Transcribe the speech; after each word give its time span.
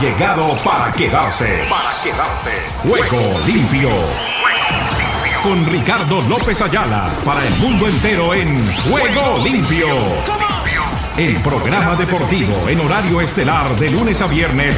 llegado 0.00 0.56
para 0.64 0.90
quedarse. 0.92 1.66
Para 1.68 2.02
quedarse. 2.02 2.50
Juego 2.78 3.38
limpio. 3.46 3.90
Con 5.42 5.66
Ricardo 5.66 6.22
López 6.22 6.60
Ayala 6.62 7.10
para 7.24 7.46
el 7.46 7.54
mundo 7.58 7.86
entero 7.86 8.32
en 8.32 8.66
Juego 8.76 9.44
limpio. 9.44 9.88
El 11.18 11.36
programa 11.42 11.96
deportivo 11.96 12.68
en 12.68 12.80
horario 12.80 13.20
estelar 13.20 13.76
de 13.76 13.90
lunes 13.90 14.22
a 14.22 14.26
viernes. 14.26 14.74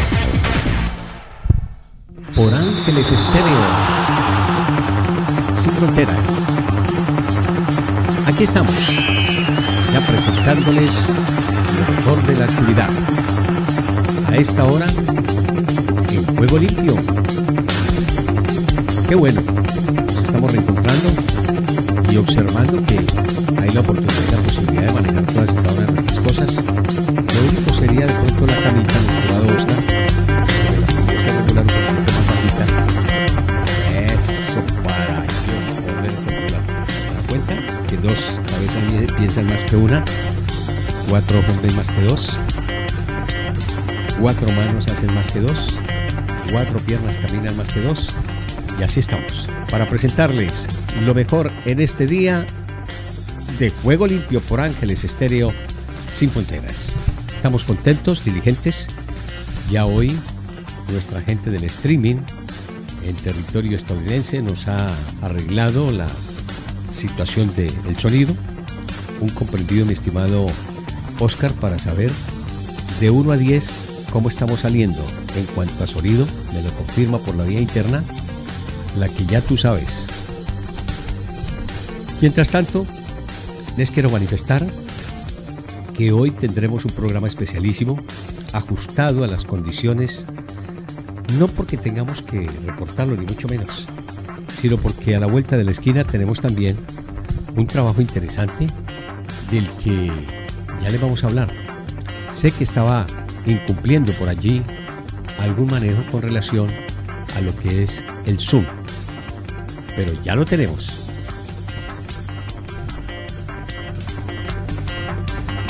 Por 2.35 2.53
Ángeles 2.53 3.11
Estéreo. 3.13 3.67
Sin 5.61 5.71
fronteras. 5.71 6.19
Aquí 8.27 8.43
estamos. 8.43 8.75
Ya 9.93 10.01
presentándoles 10.01 11.09
lo 11.09 11.93
mejor 11.95 12.23
de 12.23 12.37
la 12.37 12.45
actividad. 12.47 12.91
A 14.33 14.37
esta 14.37 14.65
hora, 14.65 14.87
en 16.11 16.25
Juego 16.37 16.59
Limpio. 16.59 16.95
Qué 19.07 19.15
bueno. 19.15 19.43
Nos 19.43 20.17
estamos 20.17 20.53
reencontrando 20.53 21.11
y 22.11 22.17
observando 22.17 22.83
que 22.87 22.95
hay 23.61 23.69
la 23.69 23.81
oportunidad 23.81 24.15
la 24.33 24.39
posibilidad 24.39 24.87
de 24.87 24.93
manejar 24.93 25.27
todas 25.27 25.51
y 25.51 25.53
nuestras 25.53 26.21
cosas. 26.21 26.65
Lo 26.65 27.41
único 27.51 27.75
sería 27.75 28.07
de 28.07 28.13
pronto 28.15 28.47
la 28.47 28.57
camita, 28.57 28.95
mi 29.01 29.09
estimado 29.11 29.57
Oscar. 29.59 29.83
que 31.45 31.53
bajita. 31.53 32.65
Eso 34.01 34.61
para 34.83 35.27
poder 35.85 36.15
controlar. 36.25 36.63
¿Se 36.89 37.23
cuenta? 37.29 37.87
Que 37.87 37.97
dos 37.99 38.19
cabezas 38.47 39.13
piensan 39.19 39.47
más 39.51 39.65
que 39.65 39.77
una, 39.77 40.03
cuatro 41.11 41.43
ven 41.63 41.77
más 41.77 41.91
que 41.91 42.01
dos, 42.01 42.39
cuatro 44.23 44.53
manos 44.53 44.87
hacen 44.87 45.13
más 45.13 45.29
que 45.33 45.41
dos, 45.41 45.75
cuatro 46.53 46.79
piernas 46.79 47.17
caminan 47.17 47.57
más 47.57 47.69
que 47.69 47.81
dos, 47.81 48.11
y 48.79 48.85
así 48.85 49.01
estamos. 49.01 49.49
Para 49.69 49.89
presentarles 49.89 50.69
lo 51.01 51.13
mejor 51.13 51.51
en 51.65 51.81
este 51.81 52.07
día 52.07 52.47
de 53.59 53.71
Juego 53.71 54.07
Limpio 54.07 54.41
por 54.41 54.61
Ángeles 54.61 55.03
Estéreo 55.03 55.53
sin 56.13 56.31
fronteras. 56.31 56.93
Estamos 57.35 57.65
contentos, 57.65 58.25
diligentes. 58.25 58.87
Ya 59.73 59.87
hoy 59.87 60.17
nuestra 60.93 61.21
gente 61.21 61.51
del 61.51 61.65
streaming 61.65 62.19
en 63.05 63.17
territorio 63.17 63.77
estadounidense 63.77 64.41
nos 64.41 64.69
ha 64.69 64.87
arreglado 65.21 65.91
la 65.91 66.07
situación 66.95 67.53
del 67.57 67.99
sonido. 67.99 68.37
Un 69.21 69.31
comprendido, 69.31 69.85
mi 69.85 69.95
estimado 69.95 70.49
Oscar, 71.19 71.51
para 71.55 71.81
saber 71.81 72.13
de 73.01 73.11
1 73.11 73.33
a 73.33 73.37
10 73.37 73.92
cómo 74.13 74.29
estamos 74.29 74.61
saliendo 74.61 75.03
en 75.37 75.47
cuanto 75.47 75.83
a 75.83 75.87
sonido. 75.87 76.27
Me 76.53 76.63
lo 76.63 76.71
confirma 76.73 77.19
por 77.19 77.35
la 77.35 77.45
vía 77.45 77.61
interna, 77.61 78.05
la 78.99 79.09
que 79.09 79.25
ya 79.25 79.41
tú 79.41 79.57
sabes. 79.57 80.09
Mientras 82.21 82.51
tanto, 82.51 82.87
les 83.77 83.91
quiero 83.91 84.11
manifestar 84.11 84.65
que 85.97 86.13
hoy 86.13 86.31
tendremos 86.31 86.85
un 86.85 86.93
programa 86.93 87.27
especialísimo 87.27 88.01
ajustado 88.53 89.25
a 89.25 89.27
las 89.27 89.45
condiciones, 89.45 90.27
no 91.39 91.49
porque 91.49 91.77
tengamos 91.77 92.23
que 92.23 92.47
recortarlo 92.67 93.17
ni 93.17 93.27
mucho 93.27 93.49
menos, 93.49 93.87
sino 94.61 94.77
porque 94.77 95.17
a 95.17 95.21
la 95.21 95.27
vuelta 95.27 95.57
de 95.57 95.65
la 95.65 95.73
esquina 95.73 96.05
tenemos 96.05 96.41
también 96.41 96.77
un 97.57 97.67
trabajo 97.67 98.01
interesante 98.01 98.69
del 99.51 99.69
que 99.71 100.11
ya 100.81 100.91
le 100.91 100.99
vamos 100.99 101.25
a 101.25 101.29
hablar. 101.29 101.62
Sé 102.33 102.51
que 102.51 102.65
estaba 102.65 103.07
incumpliendo 103.47 104.13
por 104.13 104.29
allí 104.29 104.63
algún 105.39 105.69
manejo 105.69 106.03
con 106.11 106.23
relación 106.23 106.71
a 107.37 107.41
lo 107.41 107.57
que 107.57 107.85
es 107.85 108.03
el 108.27 108.41
Zoom, 108.41 108.65
pero 109.95 110.13
ya 110.23 110.35
lo 110.35 110.45
tenemos. 110.45 110.91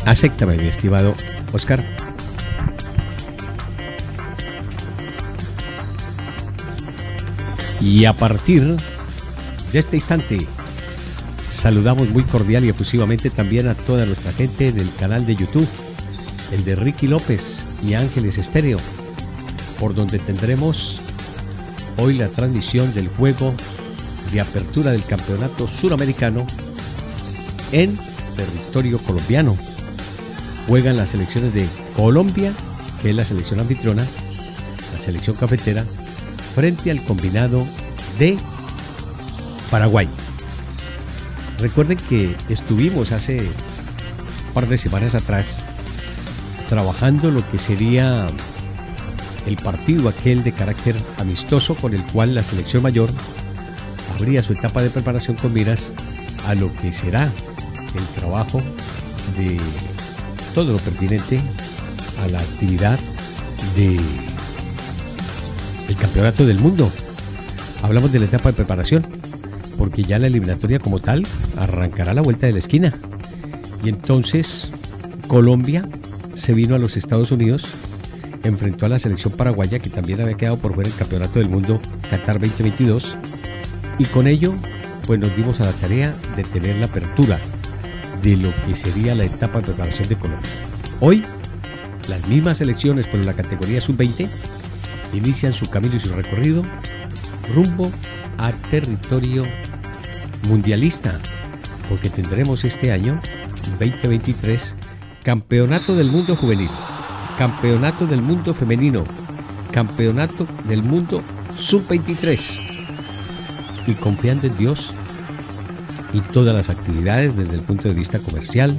Acéptame, 0.04 0.56
mi 0.56 0.68
estimado 0.68 1.14
Oscar. 1.52 1.84
Y 7.80 8.04
a 8.04 8.12
partir 8.12 8.76
de 9.72 9.78
este 9.78 9.96
instante, 9.96 10.46
saludamos 11.50 12.08
muy 12.10 12.24
cordial 12.24 12.64
y 12.64 12.68
efusivamente 12.68 13.30
también 13.30 13.68
a 13.68 13.74
toda 13.74 14.06
nuestra 14.06 14.32
gente 14.32 14.72
del 14.72 14.92
canal 14.94 15.26
de 15.26 15.36
YouTube, 15.36 15.68
el 16.52 16.64
de 16.64 16.76
Ricky 16.76 17.06
López 17.06 17.64
y 17.84 17.94
Ángeles 17.94 18.38
Estéreo, 18.38 18.78
por 19.80 19.94
donde 19.94 20.18
tendremos 20.18 21.00
hoy 21.96 22.14
la 22.14 22.28
transmisión 22.28 22.92
del 22.94 23.08
juego 23.08 23.54
de 24.30 24.40
apertura 24.40 24.92
del 24.92 25.04
Campeonato 25.04 25.66
Suramericano 25.66 26.46
en 27.72 27.98
territorio 28.36 28.98
colombiano. 28.98 29.56
Juegan 30.68 30.96
las 30.96 31.10
selecciones 31.10 31.54
de 31.54 31.66
Colombia, 31.96 32.52
que 33.00 33.10
es 33.10 33.16
la 33.16 33.24
selección 33.24 33.60
anfitriona, 33.60 34.06
la 34.94 35.00
selección 35.00 35.36
cafetera, 35.36 35.84
frente 36.54 36.90
al 36.90 37.02
combinado 37.02 37.66
de 38.18 38.38
Paraguay. 39.70 40.08
Recuerden 41.58 41.98
que 42.08 42.36
estuvimos 42.48 43.10
hace 43.12 43.38
un 43.38 44.54
par 44.54 44.68
de 44.68 44.76
semanas 44.76 45.14
atrás 45.14 45.64
trabajando 46.72 47.30
lo 47.30 47.46
que 47.50 47.58
sería 47.58 48.28
el 49.46 49.56
partido 49.58 50.08
aquel 50.08 50.42
de 50.42 50.52
carácter 50.52 50.96
amistoso 51.18 51.74
con 51.74 51.92
el 51.92 52.02
cual 52.02 52.34
la 52.34 52.42
selección 52.42 52.82
mayor 52.82 53.10
abría 54.16 54.42
su 54.42 54.54
etapa 54.54 54.80
de 54.80 54.88
preparación 54.88 55.36
con 55.36 55.52
miras 55.52 55.92
a 56.48 56.54
lo 56.54 56.72
que 56.76 56.90
será 56.90 57.24
el 57.94 58.04
trabajo 58.18 58.58
de 59.36 59.58
todo 60.54 60.72
lo 60.72 60.78
pertinente 60.78 61.42
a 62.22 62.28
la 62.28 62.40
actividad 62.40 62.98
de 63.76 64.00
el 65.90 65.96
campeonato 65.96 66.46
del 66.46 66.58
mundo. 66.58 66.90
Hablamos 67.82 68.12
de 68.12 68.20
la 68.20 68.24
etapa 68.24 68.48
de 68.48 68.54
preparación, 68.54 69.04
porque 69.76 70.04
ya 70.04 70.18
la 70.18 70.28
eliminatoria 70.28 70.78
como 70.78 71.00
tal 71.00 71.26
arrancará 71.58 72.14
la 72.14 72.22
vuelta 72.22 72.46
de 72.46 72.54
la 72.54 72.60
esquina. 72.60 72.94
Y 73.84 73.90
entonces 73.90 74.70
Colombia 75.28 75.86
se 76.42 76.54
vino 76.54 76.74
a 76.74 76.78
los 76.78 76.96
Estados 76.96 77.30
Unidos, 77.30 77.64
enfrentó 78.42 78.86
a 78.86 78.88
la 78.88 78.98
selección 78.98 79.32
paraguaya 79.36 79.78
que 79.78 79.88
también 79.88 80.20
había 80.20 80.36
quedado 80.36 80.56
por 80.56 80.74
fuera 80.74 80.90
del 80.90 80.98
campeonato 80.98 81.38
del 81.38 81.48
mundo 81.48 81.80
Qatar 82.10 82.40
2022 82.40 83.16
y 84.00 84.04
con 84.06 84.26
ello 84.26 84.52
pues 85.06 85.20
nos 85.20 85.36
dimos 85.36 85.60
a 85.60 85.66
la 85.66 85.72
tarea 85.72 86.12
de 86.34 86.42
tener 86.42 86.74
la 86.76 86.86
apertura 86.86 87.38
de 88.24 88.36
lo 88.36 88.50
que 88.66 88.74
sería 88.74 89.14
la 89.14 89.24
etapa 89.24 89.58
de 89.58 89.66
preparación 89.66 90.08
de 90.08 90.16
Colombia. 90.16 90.50
Hoy, 90.98 91.22
las 92.08 92.26
mismas 92.26 92.58
selecciones, 92.58 93.06
pero 93.06 93.22
la 93.22 93.34
categoría 93.34 93.80
sub-20, 93.80 94.28
inician 95.12 95.52
su 95.52 95.70
camino 95.70 95.94
y 95.94 96.00
su 96.00 96.12
recorrido 96.12 96.64
rumbo 97.54 97.88
a 98.38 98.50
territorio 98.68 99.46
mundialista, 100.48 101.20
porque 101.88 102.10
tendremos 102.10 102.64
este 102.64 102.90
año, 102.90 103.22
2023, 103.78 104.74
Campeonato 105.22 105.94
del 105.94 106.10
Mundo 106.10 106.34
Juvenil, 106.34 106.70
Campeonato 107.38 108.08
del 108.08 108.20
Mundo 108.20 108.52
Femenino, 108.54 109.04
Campeonato 109.70 110.48
del 110.64 110.82
Mundo 110.82 111.22
Sub-23. 111.56 112.40
Y 113.86 113.94
confiando 113.94 114.48
en 114.48 114.56
Dios, 114.56 114.92
y 116.12 116.20
todas 116.20 116.54
las 116.54 116.68
actividades 116.70 117.36
desde 117.36 117.54
el 117.54 117.60
punto 117.60 117.88
de 117.88 117.94
vista 117.94 118.18
comercial, 118.18 118.76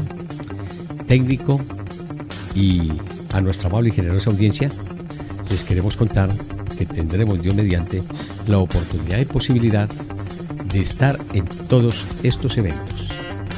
técnico 1.07 1.61
y 2.53 2.91
a 3.31 3.39
nuestra 3.39 3.69
amable 3.69 3.89
y 3.89 3.93
generosa 3.93 4.29
audiencia, 4.29 4.69
les 5.49 5.63
queremos 5.63 5.95
contar 5.95 6.29
que 6.77 6.85
tendremos 6.85 7.41
Dios 7.41 7.55
mediante 7.55 8.03
la 8.47 8.57
oportunidad 8.57 9.19
y 9.19 9.25
posibilidad 9.25 9.89
de 9.89 10.81
estar 10.81 11.17
en 11.33 11.45
todos 11.69 12.05
estos 12.21 12.57
eventos. 12.57 13.07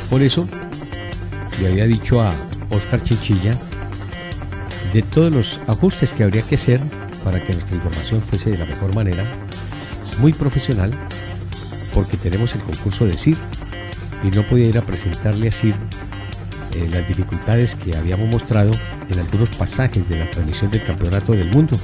Por 0.08 0.22
eso, 0.22 0.48
le 1.60 1.68
había 1.68 1.88
dicho 1.88 2.22
a 2.22 2.32
Oscar 2.70 3.02
Chinchilla 3.02 3.56
de 4.94 5.02
todos 5.02 5.32
los 5.32 5.60
ajustes 5.68 6.14
que 6.14 6.24
habría 6.24 6.42
que 6.42 6.56
hacer 6.56 6.80
para 7.24 7.44
que 7.44 7.54
nuestra 7.54 7.76
información 7.76 8.22
fuese 8.22 8.52
de 8.52 8.58
la 8.58 8.66
mejor 8.66 8.94
manera, 8.94 9.24
muy 10.20 10.32
profesional, 10.32 10.94
porque 11.94 12.18
tenemos 12.18 12.54
el 12.54 12.64
concurso 12.64 13.06
de 13.06 13.18
CIR 13.18 13.38
y 14.24 14.28
no 14.28 14.46
podía 14.46 14.68
ir 14.68 14.78
a 14.78 14.82
presentarle 14.82 15.50
a 15.50 15.52
CIR 15.52 15.76
eh, 16.76 16.88
las 16.90 17.08
dificultades 17.08 17.76
que 17.76 17.96
habíamos 17.96 18.30
mostrado 18.30 18.74
en 19.10 19.20
algunos 19.20 19.50
pasajes 19.50 20.08
de 20.08 20.20
la 20.20 20.30
transmisión 20.30 20.72
del 20.72 20.84
Campeonato 20.84 21.34
del 21.34 21.50
Mundo. 21.52 21.80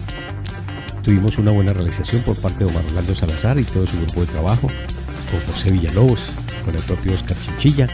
Tuvimos 1.02 1.38
una 1.38 1.52
buena 1.52 1.74
realización 1.74 2.22
por 2.22 2.36
parte 2.38 2.60
de 2.60 2.70
Omar 2.70 2.84
Orlando 2.86 3.16
Salazar 3.16 3.60
y 3.60 3.64
todo 3.64 3.88
su 3.88 4.00
grupo 4.02 4.22
de 4.22 4.28
trabajo, 4.28 4.68
con 4.68 5.54
José 5.54 5.72
Villalobos, 5.72 6.30
con 6.64 6.76
el 6.76 6.82
propio 6.82 7.14
Oscar 7.14 7.38
Chinchilla. 7.40 7.88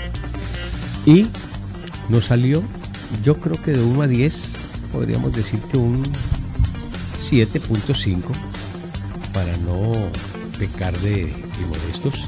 Y 1.06 1.28
nos 2.10 2.26
salió, 2.26 2.64
yo 3.24 3.36
creo 3.36 3.58
que 3.62 3.72
de 3.72 3.84
1 3.84 4.02
a 4.02 4.08
10, 4.08 4.42
podríamos 4.92 5.34
decir 5.34 5.60
que 5.72 5.78
un 5.78 6.04
7.5 7.20 8.22
para 9.34 9.58
no 9.58 9.94
pecar 10.58 10.98
de 11.00 11.32
modestos, 11.70 12.26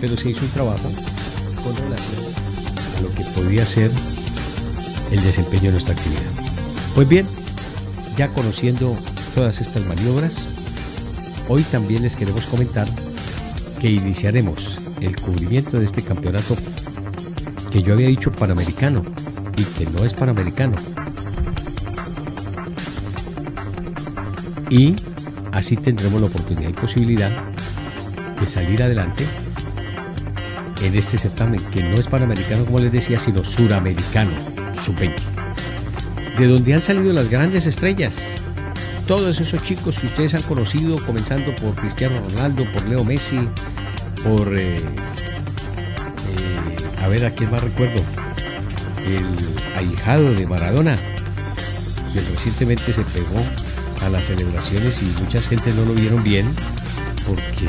pero 0.00 0.16
se 0.16 0.30
hizo 0.30 0.44
un 0.44 0.50
trabajo 0.50 0.90
con 1.62 1.76
relación 1.76 2.24
a 2.96 3.00
lo 3.02 3.12
que 3.12 3.24
podía 3.24 3.66
ser 3.66 3.90
el 5.10 5.22
desempeño 5.22 5.64
de 5.64 5.72
nuestra 5.72 5.94
actividad. 5.94 6.30
Pues 6.94 7.08
bien, 7.08 7.26
ya 8.16 8.28
conociendo 8.28 8.96
todas 9.34 9.60
estas 9.60 9.84
maniobras, 9.86 10.36
hoy 11.48 11.62
también 11.64 12.02
les 12.02 12.16
queremos 12.16 12.46
comentar 12.46 12.88
que 13.80 13.90
iniciaremos 13.90 14.76
el 15.00 15.16
cubrimiento 15.16 15.78
de 15.78 15.86
este 15.86 16.02
campeonato 16.02 16.56
que 17.72 17.82
yo 17.82 17.94
había 17.94 18.08
dicho 18.08 18.32
panamericano 18.32 19.04
y 19.56 19.64
que 19.64 19.86
no 19.86 20.04
es 20.04 20.14
panamericano. 20.14 20.76
Y 24.70 24.96
así 25.52 25.76
tendremos 25.76 26.20
la 26.20 26.28
oportunidad 26.28 26.70
y 26.70 26.72
posibilidad 26.72 27.30
de 28.38 28.46
salir 28.46 28.82
adelante 28.82 29.26
en 30.82 30.94
este 30.94 31.18
certamen 31.18 31.60
que 31.72 31.82
no 31.82 31.96
es 31.96 32.06
panamericano 32.06 32.64
como 32.64 32.78
les 32.78 32.92
decía, 32.92 33.18
sino 33.18 33.44
suramericano, 33.44 34.30
sub-20. 34.74 35.16
De 36.38 36.46
donde 36.46 36.74
han 36.74 36.80
salido 36.80 37.12
las 37.12 37.28
grandes 37.28 37.66
estrellas. 37.66 38.16
Todos 39.06 39.40
esos 39.40 39.62
chicos 39.62 39.98
que 39.98 40.06
ustedes 40.06 40.34
han 40.34 40.42
conocido, 40.42 41.04
comenzando 41.04 41.54
por 41.56 41.74
Cristiano 41.74 42.22
Ronaldo, 42.28 42.70
por 42.72 42.86
Leo 42.88 43.04
Messi, 43.04 43.40
por... 44.22 44.56
Eh, 44.56 44.76
eh, 44.76 44.82
a 46.98 47.08
ver, 47.08 47.26
¿a 47.26 47.30
quién 47.32 47.50
más 47.50 47.62
recuerdo? 47.62 48.00
El 49.04 49.24
ahijado 49.76 50.34
de 50.34 50.46
Maradona, 50.46 50.96
que 52.12 52.20
recientemente 52.20 52.92
se 52.92 53.02
pegó 53.02 53.40
a 54.02 54.08
las 54.08 54.26
celebraciones 54.26 55.02
y 55.02 55.22
mucha 55.22 55.40
gente 55.42 55.72
no 55.74 55.84
lo 55.84 55.94
vieron 55.94 56.22
bien 56.22 56.46
porque 57.26 57.68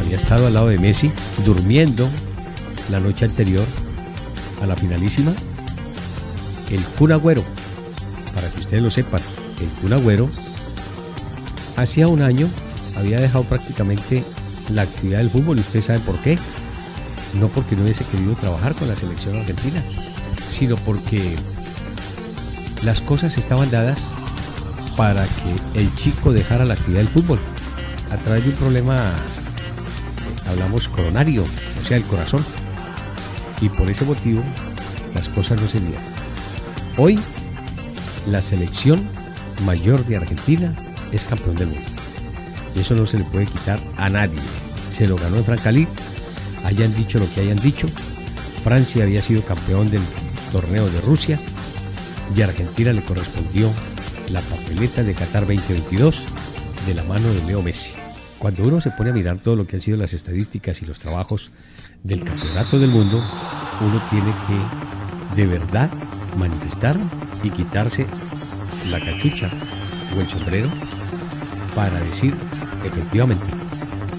había 0.00 0.16
estado 0.16 0.46
al 0.46 0.54
lado 0.54 0.68
de 0.68 0.78
Messi 0.78 1.10
durmiendo 1.44 2.08
la 2.90 3.00
noche 3.00 3.24
anterior 3.24 3.64
a 4.62 4.66
la 4.66 4.76
finalísima. 4.76 5.32
El 6.70 6.82
Kun 6.98 7.12
Agüero, 7.12 7.42
para 8.34 8.48
que 8.48 8.60
ustedes 8.60 8.82
lo 8.82 8.90
sepan, 8.90 9.20
el 9.60 9.68
Kun 9.80 9.92
Agüero 9.92 10.30
hacía 11.76 12.08
un 12.08 12.22
año 12.22 12.48
había 12.96 13.20
dejado 13.20 13.44
prácticamente 13.44 14.24
la 14.68 14.82
actividad 14.82 15.18
del 15.18 15.30
fútbol 15.30 15.58
y 15.58 15.60
ustedes 15.60 15.86
saben 15.86 16.02
por 16.02 16.16
qué. 16.18 16.38
No 17.34 17.48
porque 17.48 17.76
no 17.76 17.82
hubiese 17.82 18.04
querido 18.04 18.34
trabajar 18.34 18.74
con 18.74 18.88
la 18.88 18.96
selección 18.96 19.36
argentina, 19.36 19.82
sino 20.50 20.76
porque 20.76 21.36
las 22.82 23.00
cosas 23.00 23.38
estaban 23.38 23.70
dadas 23.70 24.10
para 24.96 25.24
que 25.24 25.80
el 25.80 25.94
chico 25.94 26.32
dejara 26.32 26.64
la 26.64 26.74
actividad 26.74 27.00
del 27.00 27.08
fútbol 27.08 27.38
a 28.10 28.16
través 28.16 28.44
de 28.44 28.50
un 28.50 28.56
problema, 28.56 28.96
eh, 28.96 30.48
hablamos 30.48 30.88
coronario, 30.88 31.44
o 31.44 31.86
sea, 31.86 31.96
el 31.96 32.02
corazón. 32.04 32.44
Y 33.60 33.68
por 33.68 33.90
ese 33.90 34.04
motivo 34.04 34.42
las 35.14 35.28
cosas 35.28 35.60
no 35.60 35.66
se 35.68 35.80
dieron. 35.80 36.02
Hoy 36.96 37.18
la 38.26 38.42
selección 38.42 39.06
mayor 39.64 40.04
de 40.06 40.16
Argentina 40.16 40.74
es 41.12 41.24
campeón 41.24 41.56
del 41.56 41.68
mundo. 41.68 41.90
Y 42.74 42.80
eso 42.80 42.94
no 42.94 43.06
se 43.06 43.18
le 43.18 43.24
puede 43.24 43.46
quitar 43.46 43.80
a 43.96 44.08
nadie. 44.08 44.40
Se 44.90 45.06
lo 45.06 45.16
ganó 45.16 45.36
en 45.36 45.44
Francalí, 45.44 45.86
hayan 46.64 46.94
dicho 46.94 47.18
lo 47.18 47.32
que 47.32 47.42
hayan 47.42 47.60
dicho. 47.60 47.88
Francia 48.64 49.04
había 49.04 49.22
sido 49.22 49.42
campeón 49.42 49.90
del 49.90 50.02
torneo 50.50 50.88
de 50.88 51.00
Rusia 51.00 51.38
y 52.34 52.42
a 52.42 52.46
Argentina 52.46 52.92
le 52.92 53.02
correspondió 53.02 53.70
la 54.28 54.40
papeleta 54.40 55.02
de 55.02 55.14
Qatar 55.14 55.46
2022 55.46 56.22
de 56.86 56.94
la 56.94 57.02
mano 57.04 57.28
de 57.32 57.42
Leo 57.46 57.62
Messi. 57.62 57.92
Cuando 58.38 58.62
uno 58.64 58.80
se 58.80 58.90
pone 58.90 59.10
a 59.10 59.12
mirar 59.12 59.38
todo 59.38 59.56
lo 59.56 59.66
que 59.66 59.76
han 59.76 59.82
sido 59.82 59.96
las 59.96 60.14
estadísticas 60.14 60.80
y 60.82 60.86
los 60.86 60.98
trabajos 60.98 61.50
del 62.02 62.24
campeonato 62.24 62.78
del 62.78 62.90
mundo, 62.90 63.18
uno 63.18 64.02
tiene 64.08 64.32
que 64.46 65.36
de 65.36 65.46
verdad 65.46 65.90
manifestar 66.36 66.96
y 67.42 67.50
quitarse 67.50 68.06
la 68.88 69.00
cachucha 69.00 69.50
o 70.16 70.20
el 70.20 70.28
sombrero 70.28 70.70
para 71.74 72.00
decir 72.00 72.34
efectivamente, 72.84 73.46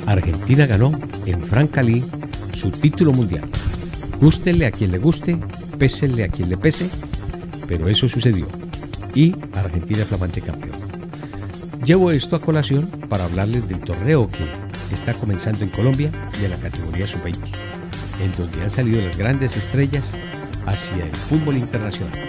Argentina 0.07 0.65
ganó 0.65 0.91
en 1.25 1.45
Francalí 1.45 2.03
su 2.53 2.71
título 2.71 3.11
mundial. 3.11 3.49
Gústenle 4.21 4.67
a 4.67 4.71
quien 4.71 4.91
le 4.91 4.99
guste, 4.99 5.35
pésenle 5.79 6.23
a 6.23 6.29
quien 6.29 6.47
le 6.47 6.55
pese, 6.55 6.87
pero 7.67 7.89
eso 7.89 8.07
sucedió 8.07 8.47
y 9.15 9.33
Argentina 9.55 10.05
flamante 10.05 10.41
campeón. 10.41 10.77
Llevo 11.83 12.11
esto 12.11 12.35
a 12.35 12.39
colación 12.39 12.85
para 13.09 13.25
hablarles 13.25 13.67
del 13.67 13.79
torneo 13.79 14.29
que 14.29 14.45
está 14.93 15.15
comenzando 15.15 15.63
en 15.63 15.71
Colombia 15.71 16.11
de 16.39 16.49
la 16.49 16.57
categoría 16.57 17.07
sub-20, 17.07 17.35
en 18.23 18.31
donde 18.37 18.61
han 18.61 18.69
salido 18.69 19.01
las 19.01 19.17
grandes 19.17 19.57
estrellas 19.57 20.13
hacia 20.67 21.05
el 21.05 21.15
fútbol 21.15 21.57
internacional. 21.57 22.19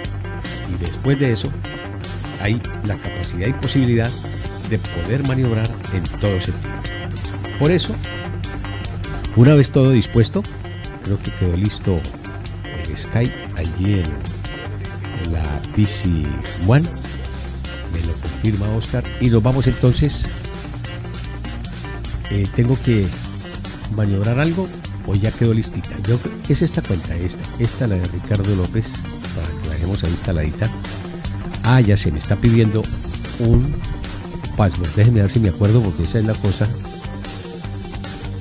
Y 0.74 0.82
después 0.82 1.18
de 1.20 1.32
eso, 1.32 1.50
hay 2.40 2.58
la 2.86 2.96
capacidad 2.96 3.48
y 3.48 3.52
posibilidad 3.52 4.10
de 4.70 4.78
poder 4.78 5.26
maniobrar 5.28 5.68
en 5.92 6.04
todo 6.20 6.40
sentido. 6.40 6.72
Por 7.58 7.70
eso, 7.70 7.94
una 9.36 9.54
vez 9.54 9.70
todo 9.70 9.90
dispuesto, 9.90 10.42
creo 11.02 11.18
que 11.20 11.34
quedó 11.36 11.56
listo 11.56 12.00
el 12.64 12.96
Skype 12.96 13.34
allí 13.56 14.00
en 14.00 15.32
la 15.32 15.60
PC 15.74 16.08
One. 16.66 16.88
Me 17.92 18.00
lo 18.06 18.12
confirma 18.14 18.68
Oscar. 18.76 19.04
Y 19.20 19.28
nos 19.28 19.42
vamos 19.42 19.66
entonces. 19.66 20.26
Eh, 22.30 22.46
tengo 22.56 22.78
que 22.82 23.06
maniobrar 23.94 24.38
algo 24.38 24.68
o 25.06 25.14
ya 25.14 25.30
quedó 25.30 25.52
listita. 25.52 25.90
Yo, 26.08 26.18
es 26.48 26.62
esta 26.62 26.82
cuenta, 26.82 27.14
esta. 27.16 27.44
Esta 27.58 27.86
la 27.86 27.96
de 27.96 28.06
Ricardo 28.08 28.54
López. 28.56 28.88
Para 29.34 29.48
que 29.48 29.68
la 29.68 29.74
dejemos 29.74 30.02
ahí 30.04 30.10
instaladita. 30.10 30.68
Ah, 31.64 31.80
ya 31.80 31.96
se 31.96 32.10
me 32.10 32.18
está 32.18 32.36
pidiendo 32.36 32.82
un 33.38 33.74
password. 34.56 34.90
Déjenme 34.96 35.22
ver 35.22 35.30
si 35.30 35.40
me 35.40 35.48
acuerdo 35.48 35.80
porque 35.82 36.04
esa 36.04 36.18
es 36.18 36.24
la 36.24 36.34
cosa. 36.34 36.66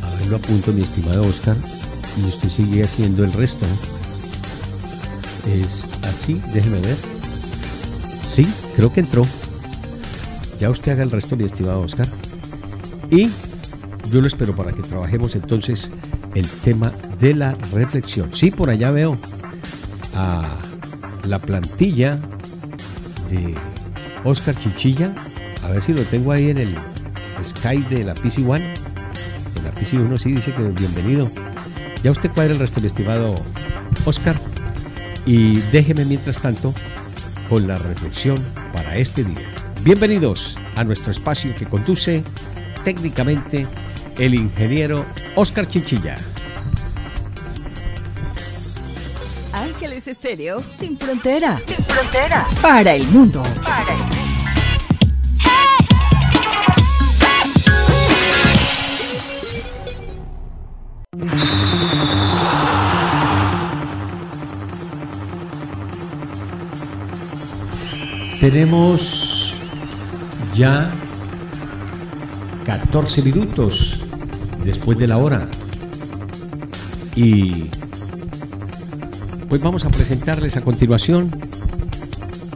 A 0.04 0.16
ver, 0.16 0.28
lo 0.28 0.38
apunto, 0.38 0.72
mi 0.72 0.82
estimado 0.82 1.26
Oscar. 1.26 1.56
Y 2.18 2.28
usted 2.28 2.50
sigue 2.50 2.84
haciendo 2.84 3.24
el 3.24 3.34
resto. 3.34 3.66
Es 5.48 5.86
así, 6.04 6.42
déjeme 6.54 6.80
ver. 6.80 6.98
Sí, 8.28 8.48
creo 8.76 8.92
que 8.92 9.00
entró. 9.00 9.26
Ya 10.60 10.70
usted 10.70 10.92
haga 10.92 11.04
el 11.04 11.12
resto, 11.12 11.36
mi 11.36 11.46
estimado 11.46 11.82
Oscar. 11.82 12.08
Y 13.10 13.30
yo 14.12 14.22
lo 14.22 14.28
espero 14.28 14.56
para 14.56 14.72
que 14.72 14.82
trabajemos 14.82 15.36
entonces 15.36 15.92
el 16.36 16.48
tema 16.48 16.92
de 17.20 17.34
la 17.34 17.54
reflexión. 17.74 18.30
Sí, 18.36 18.52
por 18.52 18.70
allá 18.70 18.92
veo 18.92 19.18
a 20.16 20.48
la 21.28 21.40
plantilla 21.40 22.20
de 23.30 23.56
Oscar 24.24 24.56
Chichilla. 24.56 25.14
A 25.64 25.70
ver 25.70 25.84
si 25.84 25.94
lo 25.94 26.04
tengo 26.04 26.32
ahí 26.32 26.50
en 26.50 26.58
el 26.58 26.76
Skype 27.44 27.96
de 27.96 28.04
la 28.04 28.14
PC 28.14 28.46
One. 28.46 28.74
En 29.56 29.64
la 29.64 29.72
PC 29.72 29.98
1 29.98 30.18
sí 30.18 30.34
dice 30.34 30.54
que 30.54 30.64
bienvenido. 30.70 31.30
Ya 32.04 32.10
usted 32.10 32.32
cuadra 32.32 32.54
el 32.54 32.60
resto, 32.60 32.82
mi 32.82 32.88
estimado 32.88 33.36
Oscar. 34.06 34.36
Y 35.26 35.60
déjeme 35.72 36.04
mientras 36.06 36.42
tanto 36.42 36.74
con 37.48 37.68
la 37.68 37.78
reflexión 37.78 38.38
para 38.74 38.98
este 38.98 39.24
día. 39.24 39.54
Bienvenidos 39.84 40.58
a 40.76 40.84
nuestro 40.84 41.12
espacio 41.12 41.56
que 41.56 41.66
conduce 41.68 42.24
técnicamente 42.84 43.68
el 44.18 44.34
ingeniero 44.34 45.06
Oscar 45.36 45.68
Chinchilla. 45.68 46.18
Ángeles 49.54 50.08
Estéreo 50.08 50.62
sin 50.62 50.98
frontera. 50.98 51.60
Sin 51.68 51.86
frontera. 51.86 52.48
Para 52.62 52.96
el 52.96 53.06
mundo. 53.10 53.44
Para 53.64 53.94
el 53.94 54.00
mundo. 54.00 54.21
Tenemos 68.42 69.54
ya 70.56 70.92
14 72.66 73.22
minutos 73.22 74.00
después 74.66 74.98
de 74.98 75.06
la 75.06 75.20
hora. 75.20 75.48
Y 77.16 77.70
pues 79.48 79.62
vamos 79.62 79.86
a 79.86 79.92
presentarles 79.92 80.58
a 80.58 80.62
continuación 80.62 81.30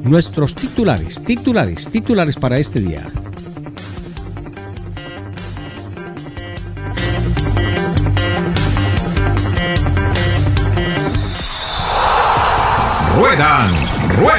nuestros 0.03 0.55
titulares, 0.55 1.23
titulares, 1.23 1.87
titulares 1.87 2.35
para 2.35 2.57
este 2.57 2.79
día. 2.79 3.03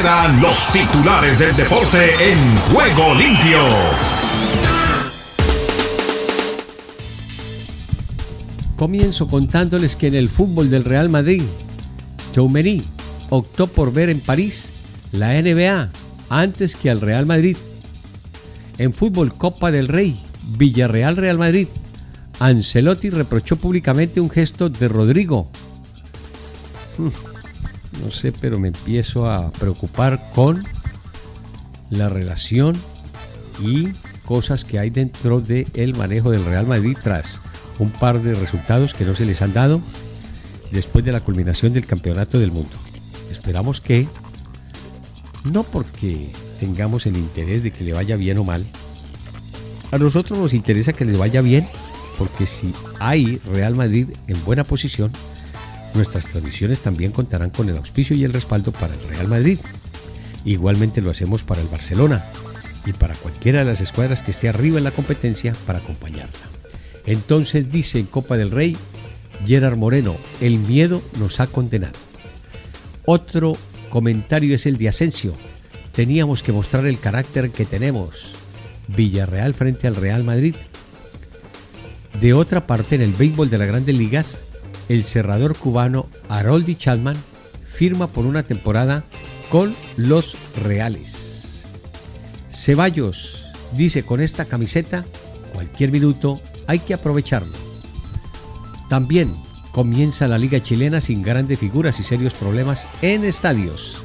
Los 0.06 0.72
titulares 0.72 1.36
del 1.36 1.56
deporte 1.56 2.10
en 2.20 2.56
juego 2.72 3.12
limpio. 3.16 3.58
Comienzo 8.76 9.26
contándoles 9.26 9.96
que 9.96 10.06
en 10.06 10.14
el 10.14 10.28
fútbol 10.28 10.70
del 10.70 10.84
Real 10.84 11.08
Madrid, 11.08 11.42
Choumeny 12.32 12.84
optó 13.30 13.66
por 13.66 13.92
ver 13.92 14.08
en 14.08 14.20
París 14.20 14.68
la 15.10 15.32
NBA 15.42 15.90
antes 16.28 16.76
que 16.76 16.88
al 16.88 17.00
Real 17.00 17.26
Madrid. 17.26 17.56
En 18.78 18.92
fútbol 18.92 19.32
Copa 19.32 19.72
del 19.72 19.88
Rey, 19.88 20.22
Villarreal 20.56 21.16
Real 21.16 21.38
Madrid, 21.38 21.66
Ancelotti 22.38 23.10
reprochó 23.10 23.56
públicamente 23.56 24.20
un 24.20 24.30
gesto 24.30 24.68
de 24.68 24.86
Rodrigo. 24.86 25.50
No 28.04 28.10
sé, 28.10 28.32
pero 28.32 28.58
me 28.58 28.68
empiezo 28.68 29.30
a 29.30 29.50
preocupar 29.52 30.20
con 30.34 30.64
la 31.90 32.08
relación 32.08 32.76
y 33.60 33.88
cosas 34.24 34.64
que 34.64 34.78
hay 34.78 34.90
dentro 34.90 35.40
del 35.40 35.94
manejo 35.96 36.30
del 36.30 36.44
Real 36.44 36.66
Madrid 36.66 36.96
tras 37.02 37.40
un 37.78 37.90
par 37.90 38.22
de 38.22 38.34
resultados 38.34 38.94
que 38.94 39.04
no 39.04 39.14
se 39.14 39.24
les 39.24 39.40
han 39.42 39.52
dado 39.52 39.80
después 40.72 41.04
de 41.04 41.12
la 41.12 41.20
culminación 41.20 41.72
del 41.72 41.86
campeonato 41.86 42.38
del 42.38 42.50
mundo. 42.50 42.76
Esperamos 43.30 43.80
que, 43.80 44.06
no 45.44 45.62
porque 45.62 46.28
tengamos 46.58 47.06
el 47.06 47.16
interés 47.16 47.62
de 47.62 47.70
que 47.70 47.84
le 47.84 47.92
vaya 47.92 48.16
bien 48.16 48.38
o 48.38 48.44
mal, 48.44 48.66
a 49.92 49.98
nosotros 49.98 50.38
nos 50.38 50.52
interesa 50.52 50.92
que 50.92 51.04
le 51.04 51.16
vaya 51.16 51.40
bien, 51.40 51.66
porque 52.18 52.46
si 52.46 52.74
hay 52.98 53.40
Real 53.52 53.74
Madrid 53.74 54.08
en 54.26 54.44
buena 54.44 54.64
posición, 54.64 55.12
nuestras 55.96 56.26
transmisiones 56.26 56.80
también 56.80 57.12
contarán 57.12 57.50
con 57.50 57.68
el 57.68 57.76
auspicio 57.76 58.16
y 58.16 58.24
el 58.24 58.32
respaldo 58.32 58.72
para 58.72 58.94
el 58.94 59.08
Real 59.08 59.28
Madrid. 59.28 59.58
Igualmente 60.44 61.00
lo 61.00 61.10
hacemos 61.10 61.42
para 61.42 61.60
el 61.60 61.68
Barcelona 61.68 62.24
y 62.84 62.92
para 62.92 63.14
cualquiera 63.14 63.60
de 63.60 63.64
las 63.64 63.80
escuadras 63.80 64.22
que 64.22 64.30
esté 64.30 64.48
arriba 64.48 64.78
en 64.78 64.84
la 64.84 64.92
competencia 64.92 65.54
para 65.66 65.80
acompañarla. 65.80 66.38
Entonces 67.04 67.70
dice 67.70 67.98
en 67.98 68.06
Copa 68.06 68.36
del 68.36 68.50
Rey 68.50 68.76
Gerard 69.44 69.76
Moreno, 69.76 70.16
el 70.40 70.58
miedo 70.58 71.02
nos 71.18 71.40
ha 71.40 71.46
condenado. 71.46 71.94
Otro 73.04 73.56
comentario 73.90 74.54
es 74.54 74.66
el 74.66 74.78
de 74.78 74.88
Asensio. 74.88 75.32
Teníamos 75.92 76.42
que 76.42 76.52
mostrar 76.52 76.86
el 76.86 76.98
carácter 76.98 77.50
que 77.50 77.64
tenemos. 77.64 78.34
Villarreal 78.88 79.54
frente 79.54 79.86
al 79.86 79.96
Real 79.96 80.24
Madrid. 80.24 80.54
De 82.20 82.34
otra 82.34 82.66
parte, 82.66 82.94
en 82.96 83.02
el 83.02 83.12
béisbol 83.12 83.50
de 83.50 83.58
las 83.58 83.68
grandes 83.68 83.94
ligas, 83.94 84.40
el 84.88 85.04
cerrador 85.04 85.56
cubano 85.56 86.06
Haroldi 86.28 86.76
Chapman 86.76 87.16
firma 87.66 88.06
por 88.06 88.26
una 88.26 88.42
temporada 88.42 89.04
con 89.50 89.74
los 89.96 90.36
Reales. 90.62 91.64
Ceballos 92.50 93.52
dice 93.72 94.02
con 94.02 94.20
esta 94.20 94.44
camiseta, 94.44 95.04
cualquier 95.52 95.92
minuto 95.92 96.40
hay 96.66 96.78
que 96.78 96.94
aprovecharlo. 96.94 97.56
También 98.88 99.32
comienza 99.72 100.28
la 100.28 100.38
liga 100.38 100.62
chilena 100.62 101.00
sin 101.00 101.22
grandes 101.22 101.58
figuras 101.58 102.00
y 102.00 102.02
serios 102.02 102.34
problemas 102.34 102.86
en 103.02 103.24
estadios. 103.24 103.98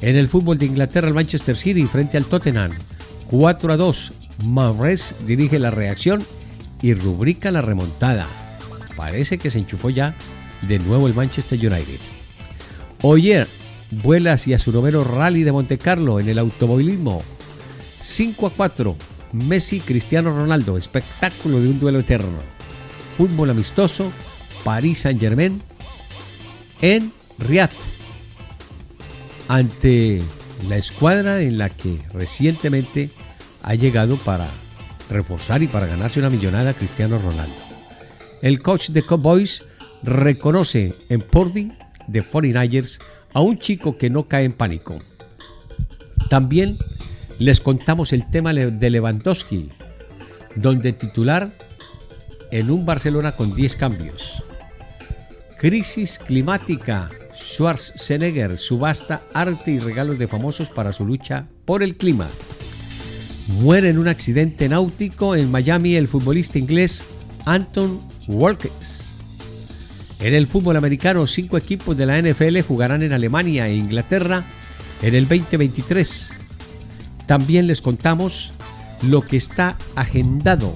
En 0.00 0.16
el 0.16 0.28
fútbol 0.28 0.58
de 0.58 0.66
Inglaterra, 0.66 1.06
el 1.06 1.14
Manchester 1.14 1.56
City 1.56 1.84
frente 1.84 2.16
al 2.16 2.24
Tottenham, 2.24 2.72
4 3.30 3.72
a 3.72 3.76
2. 3.76 4.12
Mahrez 4.44 5.14
dirige 5.26 5.60
la 5.60 5.70
reacción 5.70 6.26
y 6.80 6.94
rubrica 6.94 7.52
la 7.52 7.60
remontada. 7.60 8.26
Parece 9.02 9.36
que 9.36 9.50
se 9.50 9.58
enchufó 9.58 9.90
ya 9.90 10.14
de 10.60 10.78
nuevo 10.78 11.08
el 11.08 11.14
Manchester 11.14 11.58
United. 11.58 11.98
Oyer 13.02 13.48
vuela 13.90 14.34
hacia 14.34 14.60
su 14.60 14.70
noveno 14.70 15.02
rally 15.02 15.42
de 15.42 15.50
Monte 15.50 15.76
Carlo 15.76 16.20
en 16.20 16.28
el 16.28 16.38
automovilismo. 16.38 17.20
5 18.00 18.46
a 18.46 18.50
4. 18.50 18.96
Messi 19.32 19.80
Cristiano 19.80 20.30
Ronaldo, 20.30 20.78
espectáculo 20.78 21.60
de 21.60 21.70
un 21.70 21.80
duelo 21.80 21.98
eterno. 21.98 22.38
Fútbol 23.18 23.50
amistoso, 23.50 24.12
París 24.62 25.00
Saint 25.00 25.18
Germain 25.18 25.60
en 26.80 27.12
Riyadh, 27.40 27.70
ante 29.48 30.22
la 30.68 30.76
escuadra 30.76 31.40
en 31.40 31.58
la 31.58 31.70
que 31.70 31.98
recientemente 32.14 33.10
ha 33.64 33.74
llegado 33.74 34.16
para 34.18 34.48
reforzar 35.10 35.60
y 35.60 35.66
para 35.66 35.88
ganarse 35.88 36.20
una 36.20 36.30
millonada 36.30 36.72
Cristiano 36.72 37.18
Ronaldo. 37.18 37.71
El 38.42 38.60
coach 38.60 38.90
de 38.90 39.02
Cowboys 39.02 39.64
reconoce 40.02 40.96
en 41.08 41.20
Pordy 41.22 41.70
de 42.08 42.24
49ers 42.24 42.98
a 43.32 43.40
un 43.40 43.56
chico 43.56 43.96
que 43.96 44.10
no 44.10 44.24
cae 44.24 44.44
en 44.44 44.52
pánico. 44.52 44.98
También 46.28 46.76
les 47.38 47.60
contamos 47.60 48.12
el 48.12 48.28
tema 48.30 48.52
de 48.52 48.90
Lewandowski, 48.90 49.70
donde 50.56 50.92
titular 50.92 51.56
en 52.50 52.70
un 52.70 52.84
Barcelona 52.84 53.32
con 53.32 53.54
10 53.54 53.76
cambios. 53.76 54.42
Crisis 55.58 56.18
climática. 56.18 57.08
Schwarzenegger 57.36 58.58
subasta 58.58 59.22
arte 59.34 59.72
y 59.72 59.78
regalos 59.78 60.18
de 60.18 60.26
famosos 60.26 60.68
para 60.68 60.92
su 60.92 61.06
lucha 61.06 61.46
por 61.64 61.82
el 61.82 61.96
clima. 61.96 62.28
Muere 63.46 63.90
en 63.90 63.98
un 63.98 64.08
accidente 64.08 64.68
náutico 64.68 65.36
en 65.36 65.50
Miami 65.50 65.96
el 65.96 66.08
futbolista 66.08 66.58
inglés 66.58 67.04
Anton 67.44 68.11
Walkes. 68.26 69.12
En 70.20 70.34
el 70.34 70.46
fútbol 70.46 70.76
americano, 70.76 71.26
cinco 71.26 71.56
equipos 71.56 71.96
de 71.96 72.06
la 72.06 72.20
NFL 72.20 72.60
jugarán 72.60 73.02
en 73.02 73.12
Alemania 73.12 73.66
e 73.66 73.74
Inglaterra 73.74 74.44
en 75.02 75.14
el 75.14 75.26
2023. 75.26 76.32
También 77.26 77.66
les 77.66 77.80
contamos 77.80 78.52
lo 79.02 79.22
que 79.22 79.36
está 79.36 79.76
agendado 79.96 80.74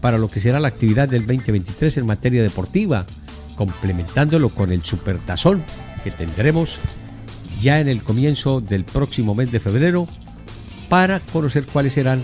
para 0.00 0.18
lo 0.18 0.30
que 0.30 0.40
será 0.40 0.58
la 0.60 0.68
actividad 0.68 1.08
del 1.08 1.26
2023 1.26 1.98
en 1.98 2.06
materia 2.06 2.42
deportiva, 2.42 3.06
complementándolo 3.54 4.48
con 4.48 4.72
el 4.72 4.82
Supertazón 4.82 5.62
que 6.02 6.10
tendremos 6.10 6.78
ya 7.60 7.80
en 7.80 7.88
el 7.88 8.02
comienzo 8.02 8.60
del 8.60 8.84
próximo 8.84 9.34
mes 9.34 9.52
de 9.52 9.60
febrero 9.60 10.08
para 10.88 11.20
conocer 11.20 11.66
cuáles 11.66 11.92
serán 11.92 12.22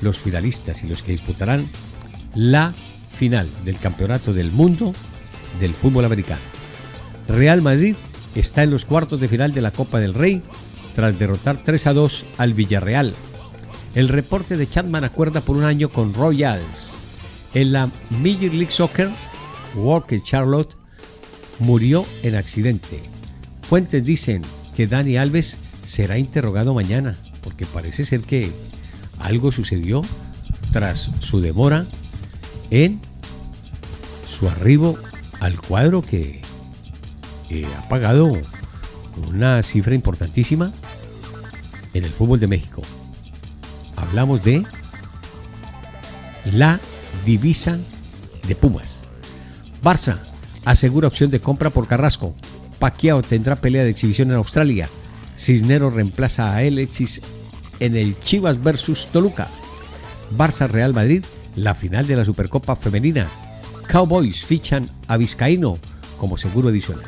los 0.00 0.18
finalistas 0.18 0.82
y 0.82 0.86
los 0.86 1.02
que 1.02 1.12
disputarán 1.12 1.70
la 2.34 2.72
final 3.16 3.48
del 3.64 3.78
Campeonato 3.78 4.32
del 4.32 4.52
Mundo 4.52 4.92
del 5.58 5.74
fútbol 5.74 6.04
americano. 6.04 6.40
Real 7.28 7.62
Madrid 7.62 7.96
está 8.34 8.62
en 8.62 8.70
los 8.70 8.84
cuartos 8.84 9.18
de 9.20 9.28
final 9.28 9.52
de 9.52 9.62
la 9.62 9.72
Copa 9.72 9.98
del 9.98 10.14
Rey 10.14 10.42
tras 10.94 11.18
derrotar 11.18 11.62
3 11.62 11.86
a 11.88 11.92
2 11.94 12.24
al 12.38 12.54
Villarreal. 12.54 13.14
El 13.94 14.08
reporte 14.08 14.56
de 14.56 14.68
Chapman 14.68 15.04
acuerda 15.04 15.40
por 15.40 15.56
un 15.56 15.64
año 15.64 15.88
con 15.90 16.14
Royals. 16.14 16.94
En 17.54 17.72
la 17.72 17.90
Major 18.10 18.52
League 18.52 18.70
Soccer, 18.70 19.08
Walker 19.74 20.22
Charlotte 20.22 20.76
murió 21.58 22.04
en 22.22 22.36
accidente. 22.36 23.00
Fuentes 23.62 24.04
dicen 24.04 24.42
que 24.76 24.86
Dani 24.86 25.16
Alves 25.16 25.56
será 25.86 26.18
interrogado 26.18 26.74
mañana, 26.74 27.16
porque 27.42 27.64
parece 27.64 28.04
ser 28.04 28.20
que 28.20 28.52
algo 29.18 29.50
sucedió 29.50 30.02
tras 30.72 31.10
su 31.20 31.40
demora 31.40 31.86
en 32.70 33.00
su 34.28 34.48
arribo 34.48 34.96
al 35.40 35.60
cuadro 35.60 36.02
que 36.02 36.42
ha 37.76 37.88
pagado 37.88 38.32
una 39.28 39.62
cifra 39.62 39.94
importantísima 39.94 40.72
en 41.94 42.04
el 42.04 42.10
fútbol 42.10 42.40
de 42.40 42.48
México. 42.48 42.82
Hablamos 43.96 44.44
de 44.44 44.64
la 46.52 46.80
divisa 47.24 47.78
de 48.46 48.54
Pumas. 48.54 49.02
Barça 49.82 50.18
asegura 50.64 51.08
opción 51.08 51.30
de 51.30 51.40
compra 51.40 51.70
por 51.70 51.86
Carrasco. 51.86 52.34
Paquiao 52.78 53.22
tendrá 53.22 53.56
pelea 53.56 53.84
de 53.84 53.90
exhibición 53.90 54.30
en 54.30 54.36
Australia. 54.36 54.88
Cisnero 55.38 55.90
reemplaza 55.90 56.50
a 56.50 56.58
Alexis 56.58 57.22
en 57.80 57.96
el 57.96 58.18
Chivas 58.20 58.62
versus 58.62 59.08
Toluca. 59.12 59.48
Barça 60.36 60.68
Real 60.68 60.92
Madrid, 60.92 61.24
la 61.56 61.74
final 61.74 62.06
de 62.06 62.16
la 62.16 62.24
Supercopa 62.24 62.76
Femenina. 62.76 63.26
Cowboys 63.88 64.44
fichan 64.44 64.88
a 65.08 65.16
Vizcaíno 65.16 65.78
como 66.18 66.36
seguro 66.36 66.68
adicional. 66.68 67.04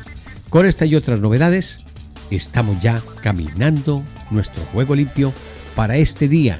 Con 0.49 0.65
esta 0.65 0.85
y 0.85 0.95
otras 0.95 1.19
novedades, 1.19 1.83
estamos 2.31 2.81
ya 2.81 3.01
caminando 3.21 4.03
nuestro 4.31 4.63
juego 4.65 4.95
limpio 4.95 5.31
para 5.75 5.97
este 5.97 6.27
día. 6.27 6.59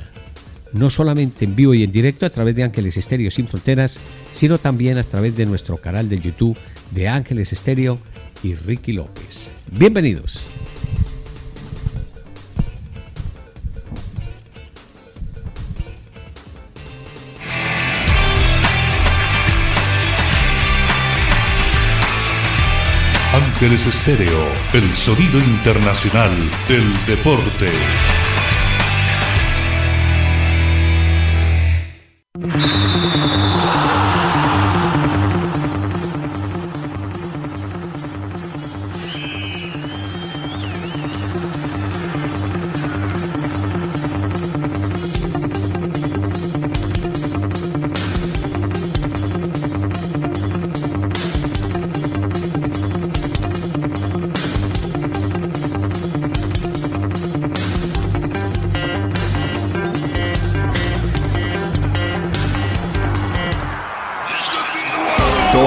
No 0.72 0.92
solamente 0.92 1.46
en 1.46 1.56
vivo 1.56 1.74
y 1.74 1.84
en 1.84 1.92
directo 1.92 2.28
a 2.28 2.30
través 2.30 2.56
de 2.56 2.64
Ángeles 2.64 2.96
Estéreo 2.96 3.32
Sin 3.32 3.48
Fronteras, 3.48 4.00
sino 4.32 4.60
también 4.60 5.00
a 5.00 5.04
través 5.04 5.36
de 5.36 5.48
nuestro 5.48 5.78
canal 5.78 6.08
de 6.10 6.20
YouTube 6.20 6.58
de 6.92 7.08
Ángeles 7.08 7.52
Estéreo 7.52 7.98
y 8.44 8.54
Ricky 8.54 8.94
López. 8.94 9.50
Bienvenidos. 9.72 10.40
Ángeles 23.60 23.88
Estéreo, 23.88 24.40
el 24.72 24.96
sonido 24.96 25.38
internacional 25.38 26.32
del 26.70 27.06
deporte. 27.06 27.70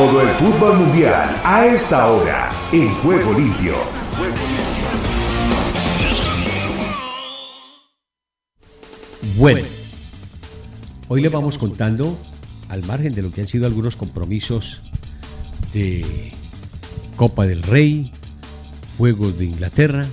Todo 0.02 0.21
el 0.21 0.30
fútbol 0.30 0.78
mundial 0.78 1.40
a 1.44 1.64
esta 1.64 2.11
hora 2.11 2.50
en 2.73 2.92
Juego 2.97 3.35
Limpio. 3.35 3.75
Bueno, 9.37 9.61
hoy 11.06 11.21
le 11.21 11.28
vamos 11.28 11.56
contando, 11.56 12.18
al 12.68 12.82
margen 12.82 13.14
de 13.14 13.23
lo 13.23 13.30
que 13.30 13.42
han 13.42 13.47
sido 13.47 13.64
algunos 13.64 13.94
compromisos 13.94 14.80
de 15.73 16.32
Copa 17.14 17.47
del 17.47 17.62
Rey, 17.62 18.11
Juegos 18.99 19.38
de 19.38 19.44
Inglaterra, 19.44 20.09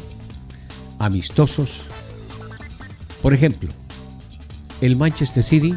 amistosos. 1.00 1.82
Por 3.24 3.34
ejemplo, 3.34 3.72
el 4.82 4.96
Manchester 4.96 5.44
City 5.44 5.74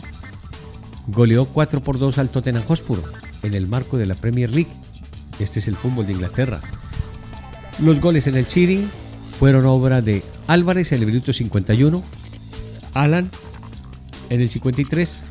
goleó 1.07 1.47
4 1.47 1.81
por 1.81 1.99
2 1.99 2.19
al 2.19 2.28
Tottenham 2.28 2.64
Hotspur 2.64 3.22
en 3.43 3.55
el 3.55 3.67
marco 3.67 3.99
de 3.99 4.07
la 4.07 4.15
Premier 4.15 4.51
League. 4.51 4.71
Este 5.39 5.59
es 5.59 5.69
el 5.69 5.77
fútbol 5.77 6.07
de 6.07 6.13
Inglaterra. 6.13 6.61
Los 7.79 8.01
goles 8.01 8.27
en 8.27 8.37
el 8.37 8.47
City 8.47 8.87
fueron 9.39 9.67
obra 9.67 10.03
de 10.03 10.23
Álvarez 10.47 10.93
en 10.93 11.01
el 11.01 11.07
minuto 11.07 11.33
51, 11.33 12.03
Alan 12.95 13.31
en 14.31 14.41
el 14.41 14.51
53 14.51 15.23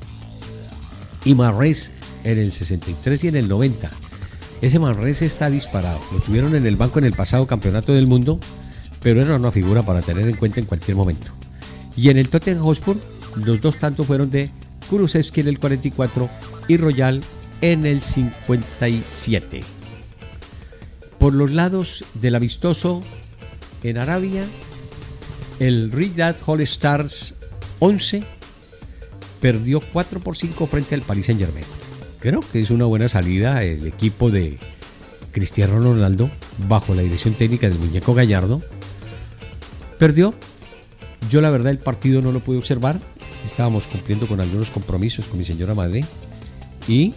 y 1.26 1.36
Marrez 1.36 1.92
en 2.24 2.38
el 2.38 2.52
63 2.52 3.24
y 3.24 3.28
en 3.30 3.36
el 3.36 3.48
90. 3.48 3.90
Ese 4.62 4.80
Marrez 4.80 5.22
está 5.22 5.50
disparado. 5.50 6.00
Lo 6.12 6.20
tuvieron 6.20 6.56
en 6.56 6.66
el 6.66 6.76
banco 6.76 7.00
en 7.00 7.06
el 7.06 7.14
pasado 7.14 7.48
campeonato 7.48 7.94
del 7.94 8.08
mundo, 8.08 8.40
pero 9.02 9.22
era 9.22 9.36
una 9.36 9.52
figura 9.52 9.84
para 9.84 10.02
tener 10.02 10.28
en 10.28 10.36
cuenta 10.36 10.60
en 10.60 10.66
cualquier 10.66 10.98
momento. 10.98 11.32
Y 11.96 12.10
en 12.10 12.18
el 12.18 12.30
Tottenham 12.30 12.64
Hotspur, 12.64 12.98
los 13.44 13.62
dos 13.62 13.78
tantos 13.78 14.08
fueron 14.08 14.30
de 14.30 14.50
Kulusevski 14.90 15.42
en 15.42 15.48
el 15.48 15.60
44 15.60 16.30
y 16.68 16.78
Royal 16.78 17.22
en 17.62 17.86
el 17.86 18.02
57. 18.02 19.64
Por 21.18 21.34
los 21.34 21.52
lados 21.52 22.04
del 22.16 22.36
amistoso 22.36 23.04
en 23.84 23.98
Arabia, 23.98 24.46
el 25.60 25.92
Riyadh 25.92 26.38
All 26.48 26.62
Stars 26.62 27.36
11 27.80 28.24
perdió 29.40 29.82
4 29.82 30.20
por 30.20 30.38
5 30.38 30.68
frente 30.68 30.96
al 30.96 31.02
Paris 31.02 31.28
Saint 31.28 31.40
Germain. 31.40 31.66
Creo 32.20 32.42
que 32.42 32.62
es 32.62 32.70
una 32.70 32.86
buena 32.86 33.10
salida 33.10 33.64
el 33.64 33.86
equipo 33.86 34.30
de 34.30 34.60
Cristiano 35.32 35.80
Ronaldo 35.80 36.30
bajo 36.68 36.94
la 36.94 37.02
dirección 37.02 37.34
técnica 37.34 37.70
del 37.70 37.80
muñeco 37.80 38.14
Gallardo. 38.14 38.62
Perdió. 39.98 40.34
Yo 41.30 41.42
la 41.42 41.50
verdad 41.50 41.72
el 41.72 41.80
partido 41.80 42.22
no 42.22 42.32
lo 42.32 42.40
pude 42.40 42.58
observar. 42.58 43.00
Estábamos 43.46 43.86
cumpliendo 43.88 44.28
con 44.28 44.40
algunos 44.42 44.70
compromisos 44.70 45.26
con 45.26 45.40
mi 45.40 45.46
señora 45.46 45.74
madre 45.74 46.06
y 46.88 47.14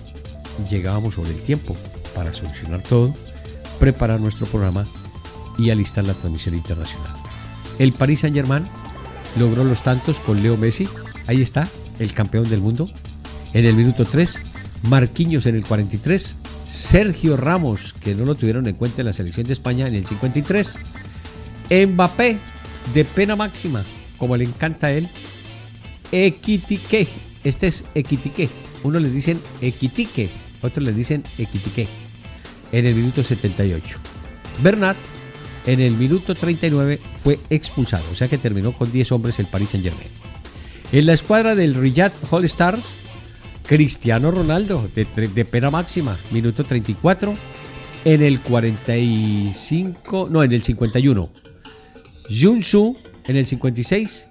llegábamos 0.71 1.14
sobre 1.14 1.31
el 1.31 1.40
tiempo 1.43 1.77
para 2.14 2.33
solucionar 2.33 2.83
todo, 2.83 3.14
preparar 3.79 4.21
nuestro 4.21 4.47
programa 4.47 4.87
y 5.59 5.71
alistar 5.71 6.05
la 6.05 6.14
transmisión 6.14 6.55
internacional. 6.55 7.12
El 7.79 7.93
Paris 7.93 8.21
Saint 8.21 8.37
Germain 8.37 8.64
logró 9.38 9.64
los 9.64 9.83
tantos 9.83 10.21
con 10.21 10.43
Leo 10.43 10.57
Messi, 10.57 10.88
ahí 11.27 11.43
está, 11.43 11.69
el 11.99 12.12
campeón 12.12 12.49
del 12.49 12.61
mundo, 12.61 12.88
en 13.53 13.64
el 13.64 13.75
minuto 13.75 14.05
3, 14.05 14.40
Marquinhos 14.88 15.47
en 15.47 15.57
el 15.57 15.64
43, 15.64 16.37
Sergio 16.71 17.37
Ramos, 17.37 17.95
que 17.95 18.14
no 18.14 18.25
lo 18.25 18.35
tuvieron 18.35 18.67
en 18.67 18.75
cuenta 18.75 19.03
en 19.03 19.07
la 19.07 19.12
selección 19.12 19.47
de 19.47 19.53
España 19.53 19.87
en 19.87 19.95
el 19.95 20.07
53, 20.07 20.77
Mbappé 21.88 22.38
de 22.93 23.05
pena 23.05 23.37
máxima, 23.37 23.85
como 24.19 24.37
le 24.37 24.45
encanta 24.45 24.88
a 24.88 24.93
él, 24.93 25.09
Equitique, 26.12 27.09
este 27.43 27.67
es 27.69 27.85
Equitique, 27.95 28.49
uno 28.83 29.01
les 29.01 29.12
dicen 29.12 29.40
Equitique, 29.61 30.31
otros 30.64 30.85
les 30.85 30.96
dicen 30.96 31.22
Equitique, 31.38 31.88
en 32.72 32.87
el 32.87 32.94
minuto 32.94 33.22
78. 33.22 33.98
Bernat 34.62 34.96
en 35.66 35.81
el 35.81 35.92
minuto 35.92 36.35
39 36.35 37.00
fue 37.22 37.38
expulsado, 37.50 38.05
o 38.12 38.14
sea 38.14 38.29
que 38.29 38.38
terminó 38.38 38.72
con 38.72 38.90
10 38.90 39.12
hombres 39.12 39.38
el 39.38 39.46
Paris 39.46 39.70
Saint 39.70 39.85
Germain. 39.85 40.09
En 40.92 41.07
la 41.07 41.14
escuadra 41.14 41.55
del 41.55 41.74
Riyadh 41.74 42.12
All 42.31 42.44
Stars, 42.44 42.98
Cristiano 43.66 44.31
Ronaldo 44.31 44.87
de, 44.94 45.05
de, 45.05 45.44
pena 45.44 45.70
máxima, 45.70 46.18
minuto 46.31 46.64
34. 46.64 47.35
En 48.05 48.22
el 48.22 48.40
45, 48.40 50.29
no, 50.31 50.42
en 50.42 50.53
el 50.53 50.62
51. 50.62 51.31
Junsu 52.29 52.96
en 53.24 53.37
el 53.37 53.46
56 53.46 54.29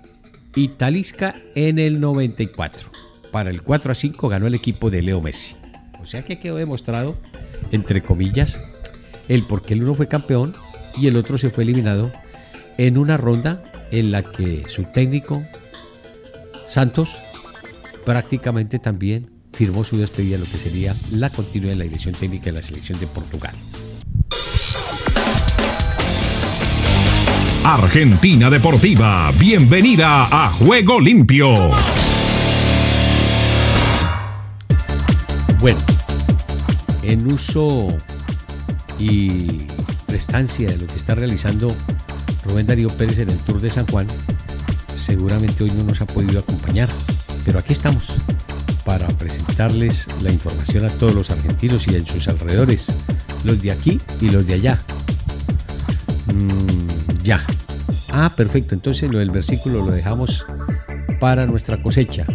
y 0.55 0.67
Talisca 0.69 1.33
en 1.55 1.79
el 1.79 1.99
94. 1.99 2.91
Para 3.31 3.49
el 3.49 3.63
4 3.63 3.91
a 3.91 3.95
5 3.95 4.29
ganó 4.29 4.45
el 4.45 4.53
equipo 4.53 4.91
de 4.91 5.01
Leo 5.01 5.21
Messi. 5.21 5.55
O 6.03 6.07
sea 6.07 6.25
que 6.25 6.37
quedó 6.37 6.57
demostrado, 6.57 7.15
entre 7.71 8.01
comillas, 8.01 8.61
el 9.29 9.43
por 9.43 9.63
qué 9.63 9.73
el 9.73 9.83
uno 9.83 9.95
fue 9.95 10.07
campeón 10.07 10.53
y 10.97 11.07
el 11.07 11.15
otro 11.15 11.37
se 11.37 11.49
fue 11.49 11.63
eliminado 11.63 12.11
en 12.77 12.97
una 12.97 13.17
ronda 13.17 13.63
en 13.91 14.11
la 14.11 14.21
que 14.21 14.63
su 14.67 14.83
técnico, 14.83 15.41
Santos, 16.69 17.09
prácticamente 18.05 18.79
también 18.79 19.31
firmó 19.53 19.83
su 19.83 19.97
despedida, 19.97 20.37
lo 20.37 20.45
que 20.45 20.57
sería 20.57 20.95
la 21.11 21.29
continuidad 21.29 21.73
en 21.73 21.79
la 21.79 21.85
dirección 21.85 22.15
técnica 22.15 22.45
de 22.45 22.53
la 22.53 22.61
selección 22.61 22.99
de 22.99 23.07
Portugal. 23.07 23.55
Argentina 27.63 28.49
Deportiva, 28.49 29.31
bienvenida 29.39 30.27
a 30.29 30.49
Juego 30.49 30.99
Limpio. 30.99 31.71
Bueno, 35.61 35.79
en 37.03 37.31
uso 37.31 37.95
y 38.99 39.63
prestancia 40.07 40.69
de 40.69 40.77
lo 40.77 40.87
que 40.87 40.95
está 40.95 41.15
realizando 41.15 41.75
Rubén 42.45 42.67
Darío 42.67 42.89
Pérez 42.89 43.19
en 43.19 43.29
el 43.29 43.37
Tour 43.39 43.61
de 43.61 43.69
San 43.69 43.85
Juan, 43.87 44.07
seguramente 44.95 45.63
hoy 45.63 45.71
no 45.71 45.83
nos 45.83 46.01
ha 46.01 46.05
podido 46.05 46.39
acompañar, 46.39 46.89
pero 47.45 47.59
aquí 47.59 47.73
estamos 47.73 48.05
para 48.85 49.07
presentarles 49.07 50.07
la 50.21 50.31
información 50.31 50.85
a 50.85 50.89
todos 50.89 51.15
los 51.15 51.31
argentinos 51.31 51.87
y 51.87 51.95
en 51.95 52.05
sus 52.05 52.27
alrededores, 52.27 52.87
los 53.43 53.61
de 53.61 53.71
aquí 53.71 53.99
y 54.21 54.29
los 54.29 54.45
de 54.45 54.55
allá. 54.55 54.79
Mm, 56.27 57.23
ya. 57.23 57.41
Ah, 58.11 58.31
perfecto. 58.35 58.75
Entonces 58.75 59.09
lo 59.09 59.19
del 59.19 59.31
versículo 59.31 59.85
lo 59.85 59.91
dejamos 59.91 60.45
para 61.19 61.45
nuestra 61.45 61.81
cosecha. 61.81 62.27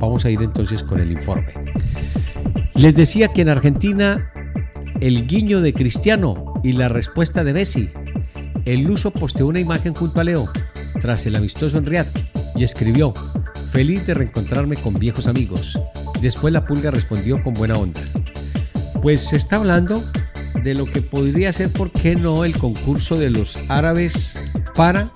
Vamos 0.00 0.24
a 0.24 0.30
ir 0.30 0.40
entonces 0.42 0.82
con 0.82 1.00
el 1.00 1.12
informe. 1.12 1.52
Les 2.80 2.94
decía 2.94 3.28
que 3.28 3.42
en 3.42 3.50
Argentina 3.50 4.32
el 5.02 5.26
guiño 5.26 5.60
de 5.60 5.74
Cristiano 5.74 6.54
y 6.64 6.72
la 6.72 6.88
respuesta 6.88 7.44
de 7.44 7.52
Messi. 7.52 7.90
El 8.64 8.84
Luso 8.84 9.10
posteó 9.10 9.48
una 9.48 9.60
imagen 9.60 9.92
junto 9.92 10.18
a 10.18 10.24
Leo 10.24 10.48
tras 10.98 11.26
el 11.26 11.36
amistoso 11.36 11.76
en 11.76 11.84
Riyadh 11.84 12.08
y 12.56 12.64
escribió, 12.64 13.12
feliz 13.70 14.06
de 14.06 14.14
reencontrarme 14.14 14.76
con 14.76 14.94
viejos 14.94 15.26
amigos. 15.26 15.78
Después 16.22 16.54
la 16.54 16.64
pulga 16.64 16.90
respondió 16.90 17.42
con 17.42 17.52
buena 17.52 17.76
onda. 17.76 18.00
Pues 19.02 19.28
se 19.28 19.36
está 19.36 19.56
hablando 19.56 20.02
de 20.64 20.74
lo 20.74 20.86
que 20.86 21.02
podría 21.02 21.52
ser, 21.52 21.68
¿por 21.68 21.90
qué 21.90 22.16
no?, 22.16 22.46
el 22.46 22.56
concurso 22.56 23.14
de 23.14 23.28
los 23.28 23.58
árabes 23.68 24.32
para... 24.74 25.10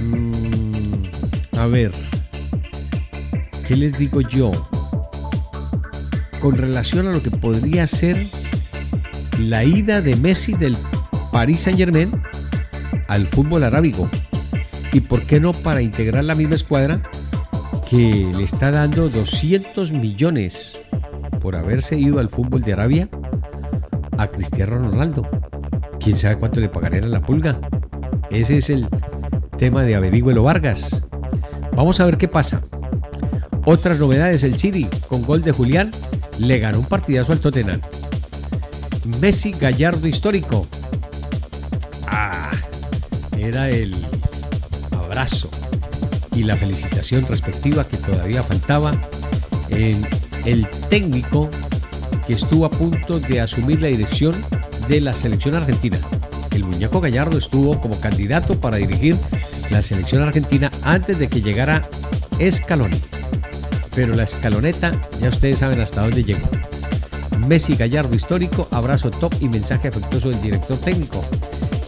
Mmm, 0.00 1.58
a 1.58 1.66
ver, 1.66 1.90
¿qué 3.66 3.74
les 3.74 3.98
digo 3.98 4.20
yo? 4.20 4.52
Con 6.40 6.56
relación 6.56 7.08
a 7.08 7.12
lo 7.12 7.22
que 7.22 7.30
podría 7.30 7.86
ser 7.86 8.24
la 9.38 9.64
ida 9.64 10.00
de 10.00 10.16
Messi 10.16 10.54
del 10.54 10.76
Paris 11.32 11.62
Saint 11.62 11.78
Germain 11.78 12.10
al 13.08 13.26
fútbol 13.26 13.64
arábigo. 13.64 14.08
¿Y 14.92 15.00
por 15.00 15.22
qué 15.22 15.40
no 15.40 15.52
para 15.52 15.82
integrar 15.82 16.24
la 16.24 16.34
misma 16.34 16.54
escuadra 16.54 17.00
que 17.90 18.30
le 18.36 18.44
está 18.44 18.70
dando 18.70 19.08
200 19.08 19.92
millones 19.92 20.78
por 21.40 21.56
haberse 21.56 21.98
ido 21.98 22.18
al 22.18 22.30
fútbol 22.30 22.62
de 22.62 22.72
Arabia? 22.72 23.08
a 24.18 24.26
Cristiano 24.26 24.78
Ronaldo. 24.78 25.26
¿Quién 26.00 26.16
sabe 26.16 26.38
cuánto 26.38 26.60
le 26.60 26.68
pagarían 26.68 27.04
a 27.04 27.08
la 27.08 27.22
pulga? 27.22 27.58
Ese 28.30 28.58
es 28.58 28.68
el 28.68 28.86
tema 29.56 29.84
de 29.84 29.94
Averigüelo 29.94 30.42
Vargas. 30.42 31.02
Vamos 31.74 31.98
a 32.00 32.04
ver 32.04 32.18
qué 32.18 32.28
pasa. 32.28 32.62
Otras 33.64 33.98
novedades, 33.98 34.44
el 34.44 34.58
City, 34.58 34.86
con 35.08 35.22
gol 35.22 35.42
de 35.42 35.52
Julián, 35.52 35.90
le 36.38 36.58
ganó 36.58 36.80
un 36.80 36.86
partidazo 36.86 37.32
al 37.32 37.40
Tottenham. 37.40 37.80
Messi 39.20 39.52
Gallardo 39.52 40.06
histórico. 40.06 40.66
Ah, 42.06 42.52
era 43.36 43.70
el 43.70 43.94
abrazo 44.90 45.50
y 46.34 46.44
la 46.44 46.56
felicitación 46.56 47.26
respectiva 47.26 47.86
que 47.86 47.96
todavía 47.96 48.42
faltaba 48.42 49.00
en 49.70 50.06
el 50.44 50.68
técnico 50.88 51.50
que 52.26 52.34
estuvo 52.34 52.64
a 52.64 52.70
punto 52.70 53.18
de 53.20 53.40
asumir 53.40 53.80
la 53.80 53.88
dirección 53.88 54.34
de 54.88 55.00
la 55.00 55.12
selección 55.12 55.54
argentina. 55.54 55.98
El 56.50 56.64
muñeco 56.64 57.00
Gallardo 57.00 57.38
estuvo 57.38 57.80
como 57.80 58.00
candidato 58.00 58.60
para 58.60 58.76
dirigir 58.76 59.16
la 59.70 59.82
selección 59.82 60.22
argentina 60.22 60.70
antes 60.82 61.18
de 61.18 61.28
que 61.28 61.40
llegara 61.40 61.88
Scaloni. 62.50 63.00
Pero 63.98 64.14
la 64.14 64.22
escaloneta 64.22 64.92
ya 65.20 65.28
ustedes 65.28 65.58
saben 65.58 65.80
hasta 65.80 66.02
dónde 66.02 66.22
llegó. 66.22 66.48
Messi 67.36 67.74
Gallardo 67.74 68.14
histórico, 68.14 68.68
abrazo 68.70 69.10
top 69.10 69.34
y 69.40 69.48
mensaje 69.48 69.88
afectuoso 69.88 70.28
del 70.28 70.40
director 70.40 70.78
técnico. 70.78 71.24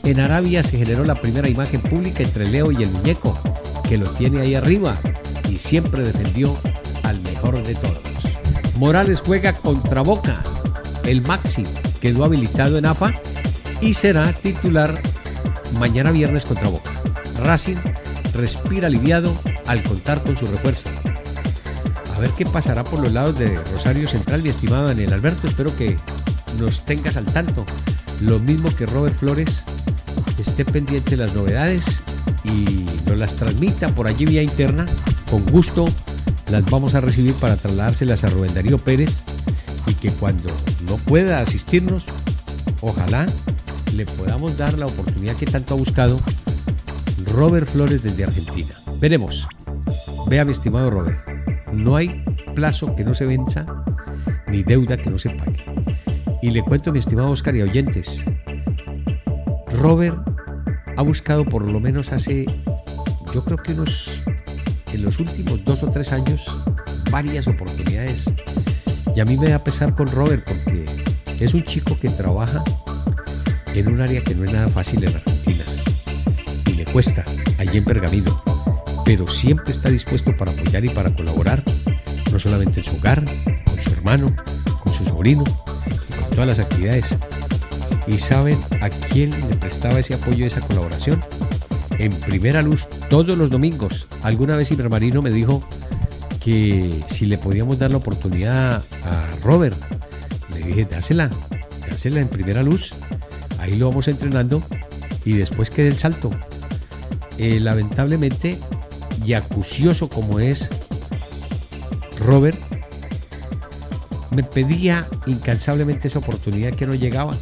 En 0.02 0.18
Arabia 0.18 0.64
se 0.64 0.76
generó 0.76 1.04
la 1.04 1.14
primera 1.14 1.48
imagen 1.48 1.80
pública 1.80 2.24
entre 2.24 2.50
Leo 2.50 2.72
y 2.72 2.82
el 2.82 2.90
muñeco, 2.90 3.38
que 3.88 3.96
lo 3.96 4.10
tiene 4.10 4.40
ahí 4.40 4.56
arriba 4.56 4.98
y 5.48 5.58
siempre 5.58 6.02
defendió 6.02 6.58
al 7.04 7.20
mejor 7.20 7.64
de 7.64 7.76
todos. 7.76 8.02
Morales 8.74 9.22
juega 9.24 9.52
contra 9.52 10.02
Boca. 10.02 10.42
El 11.04 11.22
Maxi 11.22 11.62
quedó 12.00 12.24
habilitado 12.24 12.76
en 12.76 12.86
AFA 12.86 13.14
y 13.80 13.94
será 13.94 14.32
titular 14.32 15.00
mañana 15.78 16.10
viernes 16.10 16.44
contra 16.44 16.70
Boca. 16.70 16.90
Racing 17.38 17.76
respira 18.34 18.88
aliviado 18.88 19.32
al 19.68 19.80
contar 19.84 20.24
con 20.24 20.36
su 20.36 20.46
refuerzo. 20.46 20.90
Ver 22.20 22.32
qué 22.32 22.44
pasará 22.44 22.84
por 22.84 23.00
los 23.00 23.10
lados 23.14 23.38
de 23.38 23.56
Rosario 23.72 24.06
Central, 24.06 24.42
mi 24.42 24.50
estimado 24.50 24.88
Daniel 24.88 25.14
Alberto. 25.14 25.46
Espero 25.46 25.74
que 25.74 25.96
nos 26.58 26.84
tengas 26.84 27.16
al 27.16 27.24
tanto. 27.24 27.64
Lo 28.20 28.38
mismo 28.38 28.76
que 28.76 28.84
Robert 28.84 29.16
Flores 29.16 29.64
esté 30.38 30.66
pendiente 30.66 31.12
de 31.12 31.16
las 31.16 31.34
novedades 31.34 32.02
y 32.44 32.84
nos 33.06 33.16
las 33.16 33.36
transmita 33.36 33.94
por 33.94 34.06
allí 34.06 34.26
vía 34.26 34.42
interna. 34.42 34.84
Con 35.30 35.46
gusto 35.46 35.88
las 36.50 36.62
vamos 36.66 36.94
a 36.94 37.00
recibir 37.00 37.32
para 37.34 37.56
trasladárselas 37.56 38.22
a 38.22 38.28
Rubén 38.28 38.52
Darío 38.52 38.76
Pérez 38.76 39.22
y 39.86 39.94
que 39.94 40.10
cuando 40.10 40.50
no 40.86 40.96
pueda 40.98 41.40
asistirnos, 41.40 42.04
ojalá 42.82 43.24
le 43.94 44.04
podamos 44.04 44.58
dar 44.58 44.76
la 44.76 44.84
oportunidad 44.84 45.36
que 45.36 45.46
tanto 45.46 45.72
ha 45.72 45.78
buscado 45.78 46.20
Robert 47.32 47.66
Flores 47.66 48.02
desde 48.02 48.24
Argentina. 48.24 48.74
Veremos. 49.00 49.48
Vea 50.26 50.44
mi 50.44 50.52
estimado 50.52 50.90
Robert, 50.90 51.29
no 51.72 51.96
hay 51.96 52.24
plazo 52.54 52.94
que 52.94 53.04
no 53.04 53.14
se 53.14 53.26
venza 53.26 53.66
ni 54.48 54.62
deuda 54.62 54.96
que 54.96 55.10
no 55.10 55.18
se 55.18 55.30
pague. 55.30 55.64
Y 56.42 56.50
le 56.50 56.62
cuento, 56.62 56.92
mi 56.92 56.98
estimado 56.98 57.30
Oscar 57.30 57.54
y 57.54 57.62
oyentes, 57.62 58.24
Robert 59.78 60.18
ha 60.96 61.02
buscado 61.02 61.44
por 61.44 61.64
lo 61.64 61.80
menos 61.80 62.12
hace, 62.12 62.46
yo 63.34 63.44
creo 63.44 63.58
que 63.58 63.72
unos, 63.72 64.22
en 64.92 65.04
los 65.04 65.18
últimos 65.18 65.64
dos 65.64 65.82
o 65.82 65.90
tres 65.90 66.12
años, 66.12 66.44
varias 67.10 67.46
oportunidades. 67.46 68.24
Y 69.14 69.20
a 69.20 69.24
mí 69.24 69.36
me 69.36 69.48
da 69.48 69.62
pesar 69.62 69.94
con 69.94 70.06
Robert 70.08 70.44
porque 70.46 70.84
es 71.44 71.54
un 71.54 71.62
chico 71.62 71.98
que 71.98 72.08
trabaja 72.08 72.62
en 73.74 73.88
un 73.88 74.00
área 74.00 74.22
que 74.22 74.34
no 74.34 74.44
es 74.44 74.52
nada 74.52 74.68
fácil 74.68 75.04
en 75.04 75.14
Argentina. 75.14 75.64
Y 76.66 76.72
le 76.72 76.84
cuesta, 76.84 77.24
allí 77.58 77.78
en 77.78 77.84
Pergamino. 77.84 78.49
Pero 79.10 79.26
siempre 79.26 79.72
está 79.72 79.90
dispuesto 79.90 80.36
para 80.36 80.52
apoyar 80.52 80.84
y 80.84 80.88
para 80.88 81.12
colaborar, 81.12 81.64
no 82.30 82.38
solamente 82.38 82.78
en 82.78 82.86
su 82.86 82.96
hogar, 82.96 83.24
con 83.64 83.82
su 83.82 83.90
hermano, 83.90 84.32
con 84.84 84.94
su 84.94 85.04
sobrino, 85.04 85.42
con 85.42 86.30
todas 86.30 86.46
las 86.46 86.60
actividades. 86.60 87.16
¿Y 88.06 88.18
saben 88.18 88.56
a 88.80 88.88
quién 88.88 89.30
le 89.48 89.56
prestaba 89.56 89.98
ese 89.98 90.14
apoyo 90.14 90.44
y 90.44 90.46
esa 90.46 90.60
colaboración? 90.60 91.20
En 91.98 92.12
primera 92.20 92.62
luz, 92.62 92.86
todos 93.08 93.36
los 93.36 93.50
domingos. 93.50 94.06
Alguna 94.22 94.54
vez 94.54 94.70
Marino 94.88 95.22
me 95.22 95.32
dijo 95.32 95.60
que 96.38 97.02
si 97.08 97.26
le 97.26 97.36
podíamos 97.36 97.80
dar 97.80 97.90
la 97.90 97.96
oportunidad 97.96 98.84
a 99.04 99.28
Robert, 99.42 99.76
le 100.54 100.60
dije, 100.68 100.84
dásela, 100.84 101.30
dásela 101.88 102.20
en 102.20 102.28
primera 102.28 102.62
luz. 102.62 102.94
Ahí 103.58 103.74
lo 103.74 103.88
vamos 103.88 104.06
entrenando 104.06 104.62
y 105.24 105.32
después 105.32 105.68
quede 105.68 105.88
el 105.88 105.98
salto. 105.98 106.30
Eh, 107.38 107.58
lamentablemente, 107.58 108.56
y 109.24 109.34
acucioso 109.34 110.08
como 110.08 110.40
es 110.40 110.68
Robert, 112.18 112.58
me 114.30 114.42
pedía 114.42 115.06
incansablemente 115.26 116.08
esa 116.08 116.20
oportunidad 116.20 116.72
que 116.72 116.86
no 116.86 116.94
llegaba. 116.94 117.36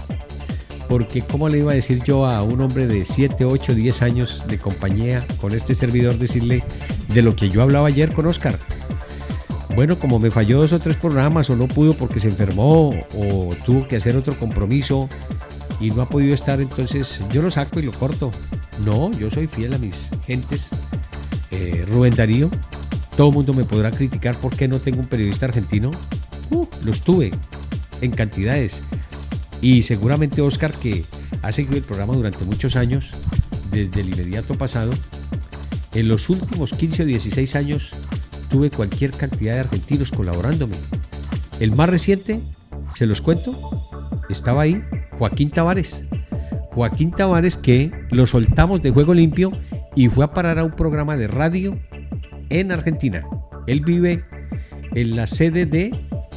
Porque 0.88 1.20
¿cómo 1.20 1.48
le 1.48 1.58
iba 1.58 1.72
a 1.72 1.74
decir 1.74 2.02
yo 2.02 2.24
a 2.24 2.42
un 2.42 2.62
hombre 2.62 2.86
de 2.86 3.04
7, 3.04 3.44
8, 3.44 3.74
10 3.74 4.02
años 4.02 4.42
de 4.48 4.58
compañía 4.58 5.26
con 5.38 5.54
este 5.54 5.74
servidor 5.74 6.16
decirle 6.16 6.64
de 7.08 7.22
lo 7.22 7.36
que 7.36 7.50
yo 7.50 7.62
hablaba 7.62 7.88
ayer 7.88 8.12
con 8.12 8.26
Oscar? 8.26 8.58
Bueno, 9.74 9.98
como 9.98 10.18
me 10.18 10.30
falló 10.30 10.60
dos 10.60 10.72
o 10.72 10.80
tres 10.80 10.96
programas 10.96 11.50
o 11.50 11.56
no 11.56 11.68
pudo 11.68 11.94
porque 11.94 12.18
se 12.18 12.28
enfermó 12.28 12.90
o 13.14 13.54
tuvo 13.64 13.86
que 13.86 13.96
hacer 13.96 14.16
otro 14.16 14.36
compromiso 14.36 15.08
y 15.78 15.90
no 15.90 16.02
ha 16.02 16.08
podido 16.08 16.34
estar, 16.34 16.60
entonces 16.60 17.20
yo 17.30 17.42
lo 17.42 17.50
saco 17.50 17.78
y 17.78 17.84
lo 17.84 17.92
corto. 17.92 18.32
No, 18.84 19.12
yo 19.12 19.30
soy 19.30 19.46
fiel 19.46 19.74
a 19.74 19.78
mis 19.78 20.08
gentes. 20.26 20.70
Eh, 21.50 21.84
Rubén 21.88 22.14
Darío, 22.14 22.50
todo 23.16 23.28
el 23.28 23.34
mundo 23.34 23.52
me 23.54 23.64
podrá 23.64 23.90
criticar 23.90 24.36
porque 24.40 24.68
no 24.68 24.78
tengo 24.78 25.00
un 25.00 25.06
periodista 25.06 25.46
argentino. 25.46 25.90
Uh, 26.50 26.66
los 26.84 27.02
tuve 27.02 27.32
en 28.00 28.10
cantidades. 28.12 28.82
Y 29.60 29.82
seguramente 29.82 30.40
Oscar, 30.40 30.72
que 30.72 31.04
ha 31.42 31.52
seguido 31.52 31.76
el 31.76 31.82
programa 31.82 32.14
durante 32.14 32.44
muchos 32.44 32.76
años, 32.76 33.10
desde 33.72 34.00
el 34.02 34.10
inmediato 34.10 34.56
pasado, 34.56 34.92
en 35.94 36.08
los 36.08 36.28
últimos 36.28 36.72
15 36.72 37.02
o 37.02 37.06
16 37.06 37.56
años 37.56 37.90
tuve 38.48 38.70
cualquier 38.70 39.10
cantidad 39.10 39.54
de 39.54 39.60
argentinos 39.60 40.10
colaborándome. 40.10 40.76
El 41.60 41.72
más 41.72 41.88
reciente, 41.88 42.40
se 42.94 43.06
los 43.06 43.20
cuento, 43.20 43.54
estaba 44.28 44.62
ahí 44.62 44.82
Joaquín 45.18 45.50
Tavares. 45.50 46.04
Joaquín 46.70 47.10
Tavares 47.10 47.56
que 47.56 47.90
lo 48.10 48.26
soltamos 48.26 48.82
de 48.82 48.90
juego 48.90 49.14
limpio 49.14 49.50
y 49.98 50.08
fue 50.08 50.24
a 50.24 50.32
parar 50.32 50.60
a 50.60 50.64
un 50.64 50.70
programa 50.70 51.16
de 51.16 51.26
radio 51.26 51.76
en 52.50 52.70
Argentina. 52.70 53.26
Él 53.66 53.80
vive 53.80 54.24
en 54.94 55.16
la 55.16 55.26
sede 55.26 55.66
de 55.66 55.90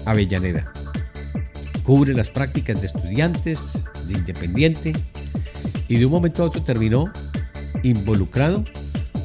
Avellaneda. 0.07 0.73
Cubre 1.83 2.15
las 2.15 2.31
prácticas 2.31 2.81
de 2.81 2.87
estudiantes, 2.87 3.83
de 4.07 4.13
independiente 4.13 4.93
y 5.87 5.97
de 5.97 6.05
un 6.07 6.11
momento 6.11 6.41
a 6.41 6.47
otro 6.47 6.63
terminó 6.63 7.13
involucrado 7.83 8.65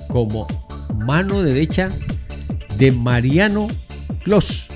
como 0.09 0.46
mano 0.94 1.42
derecha 1.42 1.88
de 2.77 2.92
Mariano 2.92 3.68
Clos, 4.22 4.68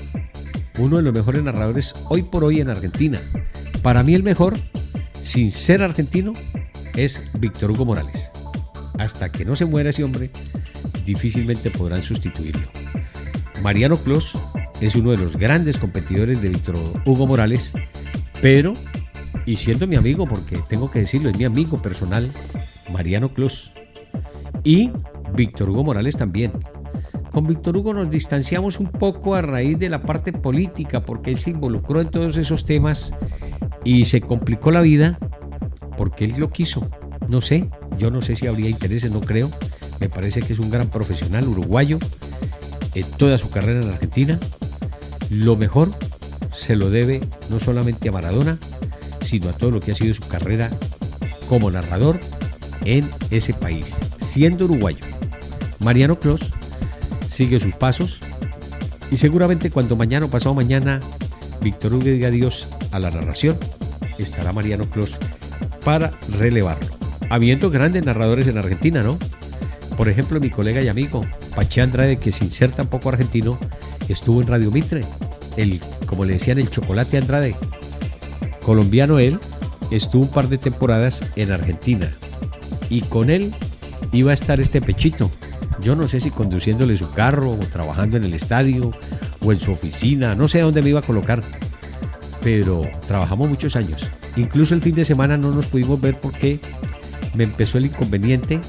uno 0.79 0.97
de 0.97 1.03
los 1.03 1.13
mejores 1.13 1.43
narradores 1.43 1.93
hoy 2.09 2.23
por 2.23 2.43
hoy 2.43 2.61
en 2.61 2.71
Argentina. 2.71 3.21
Para 3.83 4.01
mí 4.01 4.15
el 4.15 4.23
mejor, 4.23 4.57
sin 5.21 5.51
ser 5.51 5.83
argentino, 5.83 6.33
es 6.95 7.21
Víctor 7.39 7.69
Hugo 7.69 7.85
Morales. 7.85 8.30
Hasta 9.01 9.31
que 9.31 9.45
no 9.45 9.55
se 9.55 9.65
muera 9.65 9.89
ese 9.89 10.03
hombre, 10.03 10.29
difícilmente 11.03 11.71
podrán 11.71 12.03
sustituirlo. 12.03 12.67
Mariano 13.63 13.97
Clos 13.97 14.37
es 14.79 14.93
uno 14.93 15.09
de 15.09 15.17
los 15.17 15.37
grandes 15.37 15.79
competidores 15.79 16.39
de 16.43 16.49
Víctor 16.49 16.77
Hugo 17.03 17.25
Morales, 17.25 17.73
pero, 18.43 18.73
y 19.47 19.55
siendo 19.55 19.87
mi 19.87 19.95
amigo, 19.95 20.27
porque 20.27 20.59
tengo 20.69 20.91
que 20.91 20.99
decirlo, 20.99 21.29
es 21.29 21.37
mi 21.37 21.45
amigo 21.45 21.81
personal, 21.81 22.29
Mariano 22.93 23.29
Clos, 23.29 23.71
y 24.63 24.91
Víctor 25.33 25.71
Hugo 25.71 25.83
Morales 25.83 26.15
también. 26.15 26.51
Con 27.31 27.47
Víctor 27.47 27.77
Hugo 27.77 27.95
nos 27.95 28.07
distanciamos 28.07 28.79
un 28.79 28.91
poco 28.91 29.33
a 29.33 29.41
raíz 29.41 29.79
de 29.79 29.89
la 29.89 30.03
parte 30.03 30.31
política, 30.31 31.01
porque 31.01 31.31
él 31.31 31.39
se 31.39 31.49
involucró 31.49 32.01
en 32.01 32.11
todos 32.11 32.37
esos 32.37 32.65
temas 32.65 33.11
y 33.83 34.05
se 34.05 34.21
complicó 34.21 34.69
la 34.69 34.81
vida 34.81 35.17
porque 35.97 36.25
él 36.25 36.35
lo 36.37 36.51
quiso. 36.51 36.87
No 37.27 37.41
sé, 37.41 37.69
yo 37.97 38.11
no 38.11 38.21
sé 38.21 38.35
si 38.35 38.47
habría 38.47 38.69
intereses, 38.69 39.11
no 39.11 39.21
creo. 39.21 39.51
Me 39.99 40.09
parece 40.09 40.41
que 40.41 40.53
es 40.53 40.59
un 40.59 40.69
gran 40.69 40.89
profesional 40.89 41.47
uruguayo, 41.47 41.99
en 42.93 43.05
toda 43.11 43.37
su 43.37 43.49
carrera 43.49 43.81
en 43.81 43.89
Argentina, 43.89 44.39
lo 45.29 45.55
mejor 45.55 45.93
se 46.53 46.75
lo 46.75 46.89
debe 46.89 47.21
no 47.49 47.59
solamente 47.59 48.09
a 48.09 48.11
Maradona, 48.11 48.57
sino 49.21 49.49
a 49.49 49.53
todo 49.53 49.71
lo 49.71 49.79
que 49.79 49.91
ha 49.91 49.95
sido 49.95 50.13
su 50.13 50.27
carrera 50.27 50.69
como 51.47 51.71
narrador 51.71 52.19
en 52.85 53.09
ese 53.29 53.53
país, 53.53 53.95
siendo 54.19 54.65
uruguayo. 54.65 55.05
Mariano 55.79 56.19
Clos 56.19 56.41
sigue 57.29 57.59
sus 57.59 57.75
pasos 57.75 58.19
y 59.09 59.17
seguramente 59.17 59.71
cuando 59.71 59.95
mañana 59.95 60.25
o 60.25 60.29
pasado 60.29 60.53
mañana 60.53 60.99
Víctor 61.61 61.93
Hugo 61.93 62.05
diga 62.05 62.27
adiós 62.27 62.67
a 62.91 62.99
la 62.99 63.11
narración, 63.11 63.57
estará 64.17 64.51
Mariano 64.51 64.89
Clos 64.89 65.11
para 65.83 66.11
relevarlo. 66.29 67.00
Habiendo 67.31 67.69
grandes 67.69 68.03
narradores 68.03 68.45
en 68.47 68.57
Argentina, 68.57 69.01
¿no? 69.01 69.17
Por 69.95 70.09
ejemplo, 70.09 70.41
mi 70.41 70.49
colega 70.49 70.81
y 70.81 70.89
amigo 70.89 71.25
Pache 71.55 71.79
Andrade, 71.79 72.19
que 72.19 72.33
sin 72.33 72.51
ser 72.51 72.73
tampoco 72.73 73.07
argentino, 73.07 73.57
estuvo 74.09 74.41
en 74.41 74.47
Radio 74.47 74.69
Mitre, 74.69 75.05
el, 75.55 75.79
como 76.07 76.25
le 76.25 76.33
decían, 76.33 76.59
el 76.59 76.69
chocolate 76.69 77.17
Andrade. 77.17 77.55
Colombiano 78.65 79.17
él, 79.17 79.39
estuvo 79.91 80.23
un 80.23 80.27
par 80.29 80.49
de 80.49 80.57
temporadas 80.57 81.23
en 81.37 81.53
Argentina. 81.53 82.13
Y 82.89 82.99
con 82.99 83.29
él 83.29 83.53
iba 84.11 84.31
a 84.31 84.33
estar 84.33 84.59
este 84.59 84.81
pechito. 84.81 85.31
Yo 85.81 85.95
no 85.95 86.09
sé 86.09 86.19
si 86.19 86.31
conduciéndole 86.31 86.97
su 86.97 87.13
carro 87.13 87.51
o 87.51 87.57
trabajando 87.59 88.17
en 88.17 88.25
el 88.25 88.33
estadio 88.33 88.91
o 89.39 89.53
en 89.53 89.59
su 89.61 89.71
oficina, 89.71 90.35
no 90.35 90.49
sé 90.49 90.59
a 90.59 90.65
dónde 90.65 90.81
me 90.81 90.89
iba 90.89 90.99
a 90.99 91.03
colocar. 91.03 91.41
Pero 92.43 92.81
trabajamos 93.07 93.47
muchos 93.47 93.77
años. 93.77 94.11
Incluso 94.35 94.73
el 94.73 94.81
fin 94.81 94.95
de 94.95 95.05
semana 95.05 95.37
no 95.37 95.51
nos 95.51 95.67
pudimos 95.67 96.01
ver 96.01 96.19
porque 96.19 96.59
me 97.33 97.43
empezó 97.43 97.77
el 97.77 97.85
inconveniente. 97.85 98.59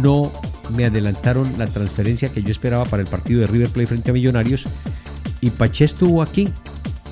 No 0.00 0.32
me 0.74 0.84
adelantaron 0.84 1.52
la 1.58 1.66
transferencia 1.66 2.30
que 2.30 2.42
yo 2.42 2.50
esperaba 2.50 2.84
para 2.84 3.02
el 3.02 3.08
partido 3.08 3.40
de 3.40 3.46
River 3.46 3.70
Plate 3.70 3.86
frente 3.88 4.10
a 4.10 4.14
Millonarios. 4.14 4.64
Y 5.40 5.50
Pache 5.50 5.84
estuvo 5.84 6.22
aquí, 6.22 6.48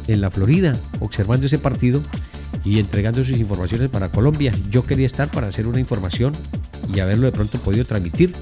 en 0.07 0.21
la 0.21 0.31
Florida, 0.31 0.77
observando 1.01 1.47
ese 1.47 1.59
partido 1.59 2.03
y 2.65 2.79
entregando 2.79 3.25
sus 3.25 3.39
informaciones 3.39 3.89
para 3.89 4.09
Colombia. 4.09 4.55
Yo 4.71 4.85
quería 4.87 5.07
estar 5.07 5.31
para 5.31 5.49
hacer 5.49 5.67
una 5.67 5.81
información 5.81 6.33
y 6.93 7.01
haberlo 7.01 7.27
de 7.27 7.33
pronto 7.33 7.59
podido 7.59 7.85
transmitir 7.85 8.33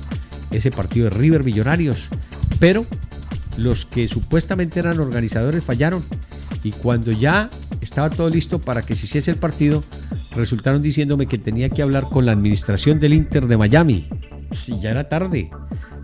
ese 0.51 0.71
partido 0.71 1.09
de 1.09 1.16
River 1.16 1.44
Millonarios. 1.44 2.09
Pero 2.59 2.87
los 3.57 3.87
que 3.87 4.09
supuestamente 4.09 4.81
eran 4.81 5.01
organizadores 5.01 5.64
fallaron 5.64 6.05
y 6.62 6.73
cuando 6.73 7.12
ya 7.12 7.51
estaba 7.81 8.11
todo 8.11 8.29
listo 8.29 8.59
para 8.59 8.83
que 8.83 8.97
se 8.97 9.07
hiciese 9.07 9.31
el 9.31 9.37
partido, 9.37 9.85
resultaron 10.38 10.81
diciéndome 10.81 11.27
que 11.27 11.37
tenía 11.37 11.68
que 11.68 11.83
hablar 11.83 12.05
con 12.05 12.24
la 12.24 12.33
administración 12.33 13.01
del 13.01 13.12
Inter 13.12 13.46
de 13.46 13.57
Miami. 13.57 14.09
Si 14.53 14.79
ya 14.81 14.92
era 14.92 15.09
tarde, 15.09 15.51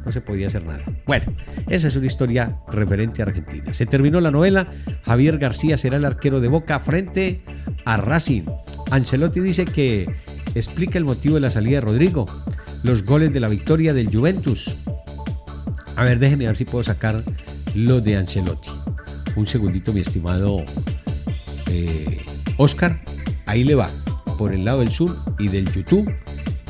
no 0.04 0.12
se 0.12 0.20
podía 0.20 0.48
hacer 0.48 0.66
nada. 0.66 0.82
Bueno, 1.06 1.32
esa 1.68 1.88
es 1.88 1.96
una 1.96 2.06
historia 2.06 2.58
referente 2.68 3.22
a 3.22 3.26
Argentina. 3.26 3.72
Se 3.72 3.86
terminó 3.86 4.20
la 4.20 4.30
novela, 4.30 4.66
Javier 5.02 5.38
García 5.38 5.78
será 5.78 5.96
el 5.96 6.04
arquero 6.04 6.40
de 6.40 6.48
Boca 6.48 6.78
frente 6.80 7.42
a 7.84 7.96
Racing. 7.96 8.42
Ancelotti 8.90 9.40
dice 9.40 9.64
que 9.64 10.12
explica 10.54 10.98
el 10.98 11.04
motivo 11.04 11.36
de 11.36 11.40
la 11.40 11.50
salida 11.50 11.76
de 11.76 11.82
Rodrigo, 11.82 12.26
los 12.82 13.04
goles 13.04 13.32
de 13.32 13.40
la 13.40 13.48
victoria 13.48 13.94
del 13.94 14.14
Juventus. 14.14 14.76
A 15.96 16.04
ver, 16.04 16.18
déjeme 16.18 16.46
ver 16.46 16.56
si 16.56 16.64
puedo 16.64 16.82
sacar 16.82 17.22
lo 17.74 18.00
de 18.00 18.16
Ancelotti. 18.16 18.70
Un 19.36 19.46
segundito, 19.46 19.92
mi 19.92 20.00
estimado 20.00 20.64
eh, 21.70 22.20
Oscar. 22.56 23.00
Ahí 23.46 23.62
le 23.62 23.74
va. 23.74 23.88
Por 24.38 24.52
el 24.52 24.64
lado 24.64 24.80
del 24.80 24.90
sur 24.90 25.14
y 25.38 25.48
del 25.48 25.70
YouTube 25.72 26.12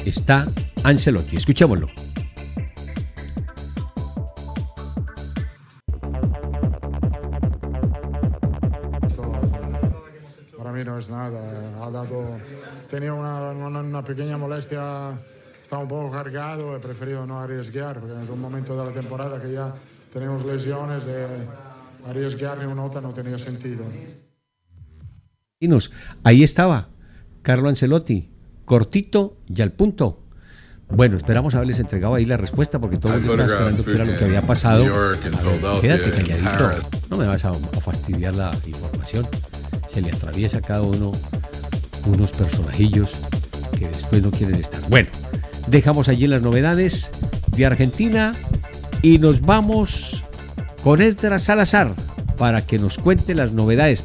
está 0.04 0.46
Ancelotti. 0.82 1.36
Escuchémoslo. 1.36 1.88
no 10.84 10.98
es 10.98 11.08
nada. 11.08 11.40
Ha 11.82 11.90
dado, 11.90 12.38
tenía 12.90 13.14
una, 13.14 13.50
una, 13.50 14.04
pequeña 14.04 14.36
molestia, 14.36 15.12
estaba 15.60 15.82
un 15.82 15.88
poco 15.88 16.10
cargado, 16.10 16.76
he 16.76 16.80
preferido 16.80 17.26
no 17.26 17.40
arriesgar, 17.40 18.00
porque 18.00 18.20
es 18.22 18.28
un 18.28 18.40
momento 18.40 18.76
de 18.76 18.84
la 18.84 18.92
temporada 18.92 19.40
que 19.40 19.52
ya 19.52 19.72
tenemos 20.12 20.44
lesiones, 20.44 21.04
de 21.04 21.26
arriesgar 22.06 22.58
ni 22.58 22.66
una 22.66 22.84
otra 22.84 23.00
no 23.00 23.12
tenía 23.12 23.38
sentido. 23.38 23.84
Ahí 26.22 26.42
estaba 26.42 26.88
Carlo 27.44 27.68
Ancelotti, 27.68 28.28
cortito 28.64 29.36
y 29.46 29.62
al 29.62 29.70
punto. 29.70 30.18
Bueno, 30.88 31.16
esperamos 31.16 31.54
haberles 31.54 31.78
entregado 31.78 32.16
ahí 32.16 32.26
la 32.26 32.36
respuesta 32.36 32.80
porque 32.80 32.96
todo 32.96 33.14
el 33.14 33.20
mundo 33.20 33.44
estaba 33.44 33.70
esperando 33.70 33.84
qué 33.84 33.92
era 33.92 34.04
lo 34.04 34.18
que 34.18 34.24
había 34.24 34.42
pasado. 34.42 34.84
quédate 35.80 36.10
calladito. 36.10 36.70
No 37.08 37.16
me 37.16 37.28
vas 37.28 37.44
a 37.44 37.54
fastidiar 37.54 38.34
la 38.34 38.52
información 38.66 39.28
se 39.94 40.02
le 40.02 40.10
atraviesa 40.10 40.58
a 40.58 40.60
cada 40.60 40.82
uno 40.82 41.12
unos 42.06 42.32
personajillos 42.32 43.12
que 43.78 43.88
después 43.88 44.22
no 44.22 44.30
quieren 44.32 44.56
estar. 44.56 44.80
Bueno, 44.88 45.08
dejamos 45.68 46.08
allí 46.08 46.26
las 46.26 46.42
novedades 46.42 47.10
de 47.48 47.66
Argentina 47.66 48.34
y 49.02 49.18
nos 49.18 49.40
vamos 49.40 50.24
con 50.82 51.00
Esdras 51.00 51.44
Salazar 51.44 51.92
para 52.36 52.66
que 52.66 52.78
nos 52.78 52.98
cuente 52.98 53.34
las 53.34 53.52
novedades. 53.52 54.02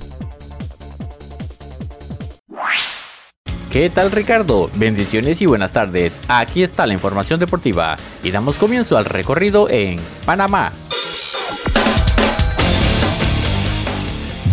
¿Qué 3.72 3.90
tal 3.90 4.12
Ricardo? 4.12 4.72
Bendiciones 4.76 5.42
y 5.42 5.46
buenas 5.46 5.74
tardes. 5.74 6.20
Aquí 6.28 6.64
está 6.64 6.88
la 6.88 6.94
información 6.94 7.40
deportiva 7.40 7.98
y 8.24 8.32
damos 8.32 8.58
comienzo 8.58 8.98
al 8.98 9.06
recorrido 9.06 9.70
en 9.70 9.98
Panamá. 10.26 10.72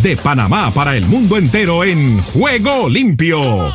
de 0.07 0.17
Panamá 0.17 0.73
para 0.73 0.97
el 0.97 1.05
mundo 1.07 1.37
entero 1.37 1.83
en 1.83 2.23
Juego 2.23 2.89
Limpio. 2.89 3.75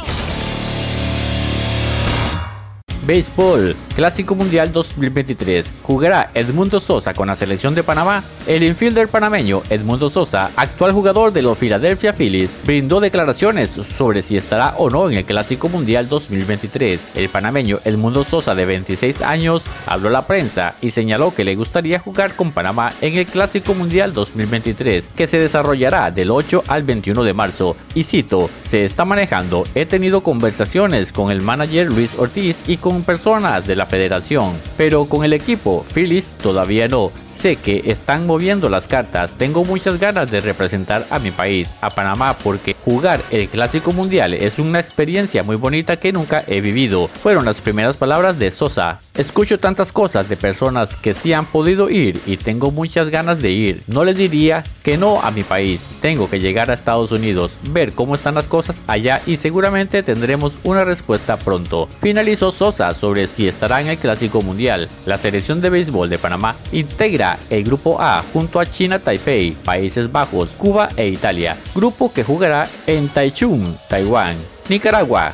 Béisbol, 3.05 3.75
Clásico 3.95 4.35
Mundial 4.35 4.71
2023. 4.71 5.65
Jugará 5.83 6.29
Edmundo 6.33 6.79
Sosa 6.79 7.13
con 7.13 7.27
la 7.27 7.35
selección 7.35 7.73
de 7.73 7.83
Panamá. 7.83 8.23
El 8.47 8.63
infielder 8.63 9.07
panameño 9.07 9.61
Edmundo 9.69 10.09
Sosa, 10.09 10.51
actual 10.55 10.91
jugador 10.91 11.33
de 11.33 11.41
los 11.41 11.57
Philadelphia 11.57 12.13
Phillies, 12.13 12.51
brindó 12.65 12.99
declaraciones 12.99 13.71
sobre 13.71 14.21
si 14.21 14.37
estará 14.37 14.75
o 14.77 14.89
no 14.89 15.09
en 15.09 15.17
el 15.17 15.25
Clásico 15.25 15.69
Mundial 15.69 16.07
2023. 16.09 17.07
El 17.15 17.29
panameño 17.29 17.79
Edmundo 17.85 18.23
Sosa, 18.23 18.55
de 18.55 18.65
26 18.65 19.21
años, 19.21 19.63
habló 19.85 20.09
a 20.09 20.11
la 20.11 20.27
prensa 20.27 20.75
y 20.81 20.91
señaló 20.91 21.33
que 21.33 21.43
le 21.43 21.55
gustaría 21.55 21.99
jugar 21.99 22.35
con 22.35 22.51
Panamá 22.51 22.91
en 23.01 23.17
el 23.17 23.25
Clásico 23.25 23.73
Mundial 23.73 24.13
2023, 24.13 25.09
que 25.15 25.27
se 25.27 25.39
desarrollará 25.39 26.11
del 26.11 26.31
8 26.31 26.65
al 26.67 26.83
21 26.83 27.23
de 27.23 27.33
marzo. 27.33 27.75
Y 27.95 28.03
cito, 28.03 28.49
se 28.69 28.85
está 28.85 29.05
manejando, 29.05 29.65
he 29.75 29.85
tenido 29.85 30.21
conversaciones 30.21 31.11
con 31.11 31.31
el 31.31 31.41
manager 31.41 31.87
Luis 31.87 32.17
Ortiz 32.17 32.61
y 32.67 32.77
con 32.77 32.90
personas 33.03 33.65
de 33.65 33.75
la 33.75 33.85
federación, 33.85 34.53
pero 34.77 35.05
con 35.05 35.23
el 35.23 35.33
equipo 35.33 35.85
Phillies 35.93 36.31
todavía 36.41 36.87
no. 36.87 37.11
Sé 37.31 37.55
que 37.55 37.83
están 37.85 38.27
moviendo 38.27 38.69
las 38.69 38.87
cartas, 38.87 39.33
tengo 39.35 39.63
muchas 39.63 39.99
ganas 39.99 40.29
de 40.29 40.41
representar 40.41 41.05
a 41.09 41.17
mi 41.17 41.31
país, 41.31 41.73
a 41.81 41.89
Panamá, 41.89 42.37
porque 42.43 42.75
jugar 42.85 43.21
el 43.31 43.47
Clásico 43.47 43.91
Mundial 43.93 44.33
es 44.33 44.59
una 44.59 44.79
experiencia 44.79 45.41
muy 45.41 45.55
bonita 45.55 45.97
que 45.97 46.11
nunca 46.11 46.43
he 46.47 46.61
vivido. 46.61 47.07
Fueron 47.07 47.45
las 47.45 47.61
primeras 47.61 47.97
palabras 47.97 48.37
de 48.37 48.51
Sosa. 48.51 48.99
Escucho 49.15 49.59
tantas 49.59 49.91
cosas 49.91 50.29
de 50.29 50.37
personas 50.37 50.95
que 50.95 51.13
sí 51.13 51.33
han 51.33 51.45
podido 51.45 51.89
ir 51.89 52.19
y 52.25 52.37
tengo 52.37 52.71
muchas 52.71 53.09
ganas 53.09 53.41
de 53.41 53.51
ir. 53.51 53.83
No 53.87 54.03
les 54.03 54.17
diría 54.17 54.63
que 54.83 54.97
no 54.97 55.21
a 55.21 55.31
mi 55.31 55.43
país. 55.43 55.85
Tengo 56.01 56.29
que 56.29 56.39
llegar 56.39 56.71
a 56.71 56.73
Estados 56.73 57.11
Unidos, 57.11 57.53
ver 57.71 57.93
cómo 57.93 58.15
están 58.15 58.35
las 58.35 58.47
cosas 58.47 58.81
allá 58.87 59.21
y 59.25 59.37
seguramente 59.37 60.01
tendremos 60.01 60.53
una 60.63 60.85
respuesta 60.85 61.37
pronto. 61.37 61.89
Finalizó 62.01 62.51
Sosa 62.51 62.93
sobre 62.93 63.27
si 63.27 63.47
estará 63.47 63.81
en 63.81 63.87
el 63.87 63.97
Clásico 63.97 64.41
Mundial. 64.41 64.89
La 65.05 65.17
selección 65.17 65.59
de 65.61 65.69
béisbol 65.69 66.09
de 66.09 66.17
Panamá 66.17 66.55
integra 66.71 67.20
el 67.49 67.63
Grupo 67.63 68.01
A 68.01 68.23
junto 68.33 68.59
a 68.59 68.65
China 68.65 68.99
Taipei, 68.99 69.51
Países 69.51 70.11
Bajos, 70.11 70.51
Cuba 70.57 70.89
e 70.95 71.07
Italia. 71.07 71.55
Grupo 71.75 72.11
que 72.11 72.23
jugará 72.23 72.67
en 72.87 73.09
Taichung, 73.09 73.63
Taiwán, 73.87 74.35
Nicaragua. 74.69 75.33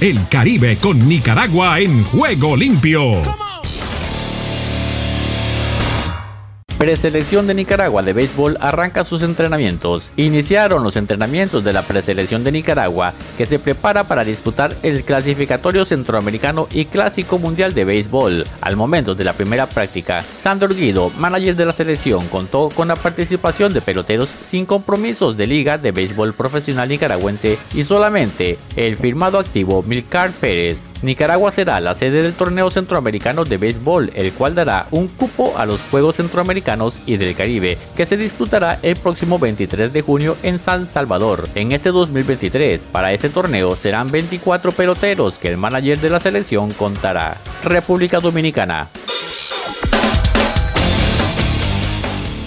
El 0.00 0.18
Caribe 0.28 0.76
con 0.78 1.08
Nicaragua 1.08 1.80
en 1.80 2.04
juego 2.04 2.56
limpio. 2.56 3.37
Preselección 6.78 7.48
de 7.48 7.54
Nicaragua 7.54 8.04
de 8.04 8.12
béisbol 8.12 8.56
arranca 8.60 9.02
sus 9.02 9.24
entrenamientos. 9.24 10.12
Iniciaron 10.14 10.84
los 10.84 10.94
entrenamientos 10.94 11.64
de 11.64 11.72
la 11.72 11.82
preselección 11.82 12.44
de 12.44 12.52
Nicaragua, 12.52 13.14
que 13.36 13.46
se 13.46 13.58
prepara 13.58 14.04
para 14.04 14.22
disputar 14.22 14.76
el 14.84 15.02
clasificatorio 15.02 15.84
centroamericano 15.84 16.68
y 16.70 16.84
clásico 16.84 17.40
mundial 17.40 17.74
de 17.74 17.84
béisbol. 17.84 18.46
Al 18.60 18.76
momento 18.76 19.16
de 19.16 19.24
la 19.24 19.32
primera 19.32 19.66
práctica, 19.66 20.22
Sandor 20.22 20.72
Guido, 20.72 21.10
manager 21.18 21.56
de 21.56 21.66
la 21.66 21.72
selección, 21.72 22.28
contó 22.28 22.68
con 22.68 22.86
la 22.86 22.94
participación 22.94 23.74
de 23.74 23.80
peloteros 23.80 24.28
sin 24.46 24.64
compromisos 24.64 25.36
de 25.36 25.48
liga 25.48 25.78
de 25.78 25.90
béisbol 25.90 26.32
profesional 26.32 26.88
nicaragüense 26.88 27.58
y 27.74 27.82
solamente 27.82 28.56
el 28.76 28.96
firmado 28.96 29.40
activo 29.40 29.82
Milcar 29.82 30.30
Pérez, 30.30 30.80
Nicaragua 31.02 31.52
será 31.52 31.80
la 31.80 31.94
sede 31.94 32.22
del 32.22 32.34
torneo 32.34 32.70
centroamericano 32.70 33.44
de 33.44 33.56
béisbol, 33.56 34.10
el 34.14 34.32
cual 34.32 34.54
dará 34.54 34.86
un 34.90 35.08
cupo 35.08 35.56
a 35.56 35.64
los 35.64 35.80
Juegos 35.82 36.16
Centroamericanos 36.16 37.02
y 37.06 37.16
del 37.16 37.36
Caribe, 37.36 37.78
que 37.96 38.06
se 38.06 38.16
disputará 38.16 38.80
el 38.82 38.96
próximo 38.96 39.38
23 39.38 39.92
de 39.92 40.02
junio 40.02 40.36
en 40.42 40.58
San 40.58 40.88
Salvador. 40.88 41.48
En 41.54 41.72
este 41.72 41.90
2023, 41.90 42.88
para 42.88 43.12
este 43.12 43.28
torneo 43.28 43.76
serán 43.76 44.10
24 44.10 44.72
peloteros 44.72 45.38
que 45.38 45.48
el 45.48 45.56
manager 45.56 46.00
de 46.00 46.10
la 46.10 46.20
selección 46.20 46.72
contará. 46.72 47.36
República 47.62 48.18
Dominicana. 48.18 48.88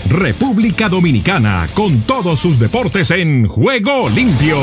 República 0.09 0.89
Dominicana, 0.89 1.69
con 1.73 2.01
todos 2.01 2.41
sus 2.41 2.59
deportes 2.59 3.11
en 3.11 3.47
juego 3.47 4.09
limpio. 4.09 4.57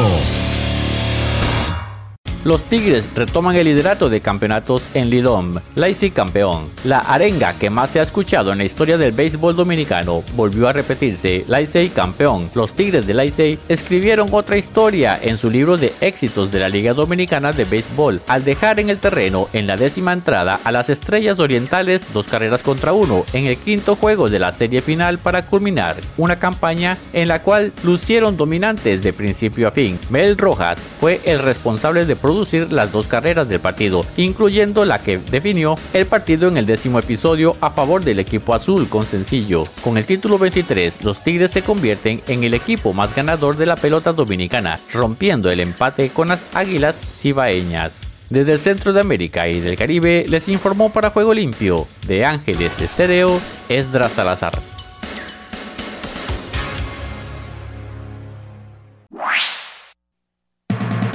Los 2.44 2.64
Tigres 2.64 3.08
retoman 3.16 3.56
el 3.56 3.64
liderato 3.64 4.08
de 4.08 4.20
campeonatos 4.20 4.82
en 4.94 5.10
Lidom, 5.10 5.54
Lazy 5.74 6.10
campeón. 6.10 6.66
La 6.84 7.00
arenga 7.00 7.52
que 7.58 7.68
más 7.68 7.90
se 7.90 8.00
ha 8.00 8.04
escuchado 8.04 8.52
en 8.52 8.58
la 8.58 8.64
historia 8.64 8.96
del 8.96 9.12
béisbol 9.12 9.56
dominicano 9.56 10.22
volvió 10.36 10.68
a 10.68 10.72
repetirse, 10.72 11.44
Lazy 11.48 11.88
campeón. 11.88 12.50
Los 12.54 12.74
Tigres 12.74 13.06
de 13.06 13.14
Lazy 13.14 13.58
escribieron 13.68 14.28
otra 14.32 14.56
historia 14.56 15.18
en 15.20 15.36
su 15.36 15.50
libro 15.50 15.76
de 15.76 15.92
éxitos 16.00 16.52
de 16.52 16.60
la 16.60 16.68
Liga 16.68 16.94
Dominicana 16.94 17.52
de 17.52 17.64
Béisbol, 17.64 18.22
al 18.28 18.44
dejar 18.44 18.78
en 18.78 18.88
el 18.88 18.98
terreno 18.98 19.48
en 19.52 19.66
la 19.66 19.76
décima 19.76 20.12
entrada 20.12 20.60
a 20.62 20.70
las 20.70 20.90
Estrellas 20.90 21.40
Orientales 21.40 22.06
dos 22.14 22.28
carreras 22.28 22.62
contra 22.62 22.92
uno 22.92 23.24
en 23.32 23.46
el 23.46 23.56
quinto 23.56 23.96
juego 23.96 24.30
de 24.30 24.38
la 24.38 24.52
serie 24.52 24.80
final 24.80 25.18
para 25.18 25.46
culminar 25.46 25.96
una 26.16 26.38
campaña 26.38 26.98
en 27.12 27.26
la 27.28 27.42
cual 27.42 27.72
lucieron 27.82 28.36
dominantes 28.36 29.02
de 29.02 29.12
principio 29.12 29.68
a 29.68 29.72
fin. 29.72 29.98
Mel 30.08 30.38
Rojas 30.38 30.78
fue 31.00 31.20
el 31.24 31.40
responsable 31.40 32.06
de 32.06 32.14
producir 32.28 32.74
las 32.74 32.92
dos 32.92 33.08
carreras 33.08 33.48
del 33.48 33.58
partido, 33.58 34.04
incluyendo 34.18 34.84
la 34.84 35.00
que 35.00 35.16
definió 35.16 35.76
el 35.94 36.04
partido 36.04 36.46
en 36.46 36.58
el 36.58 36.66
décimo 36.66 36.98
episodio 36.98 37.56
a 37.62 37.70
favor 37.70 38.04
del 38.04 38.18
equipo 38.18 38.54
azul 38.54 38.86
con 38.86 39.06
sencillo. 39.06 39.64
Con 39.82 39.96
el 39.96 40.04
título 40.04 40.36
23, 40.36 41.04
los 41.04 41.24
Tigres 41.24 41.52
se 41.52 41.62
convierten 41.62 42.20
en 42.26 42.44
el 42.44 42.52
equipo 42.52 42.92
más 42.92 43.16
ganador 43.16 43.56
de 43.56 43.64
la 43.64 43.76
pelota 43.76 44.12
dominicana, 44.12 44.78
rompiendo 44.92 45.48
el 45.50 45.60
empate 45.60 46.10
con 46.10 46.28
las 46.28 46.44
Águilas 46.54 46.96
Cibaeñas. 46.96 48.10
Desde 48.28 48.52
el 48.52 48.58
centro 48.58 48.92
de 48.92 49.00
América 49.00 49.48
y 49.48 49.60
del 49.60 49.78
Caribe 49.78 50.26
les 50.28 50.50
informó 50.50 50.90
para 50.92 51.08
Juego 51.08 51.32
Limpio 51.32 51.88
de 52.06 52.26
Ángeles 52.26 52.78
Estéreo 52.78 53.40
Esdras 53.70 54.12
Salazar. 54.12 54.77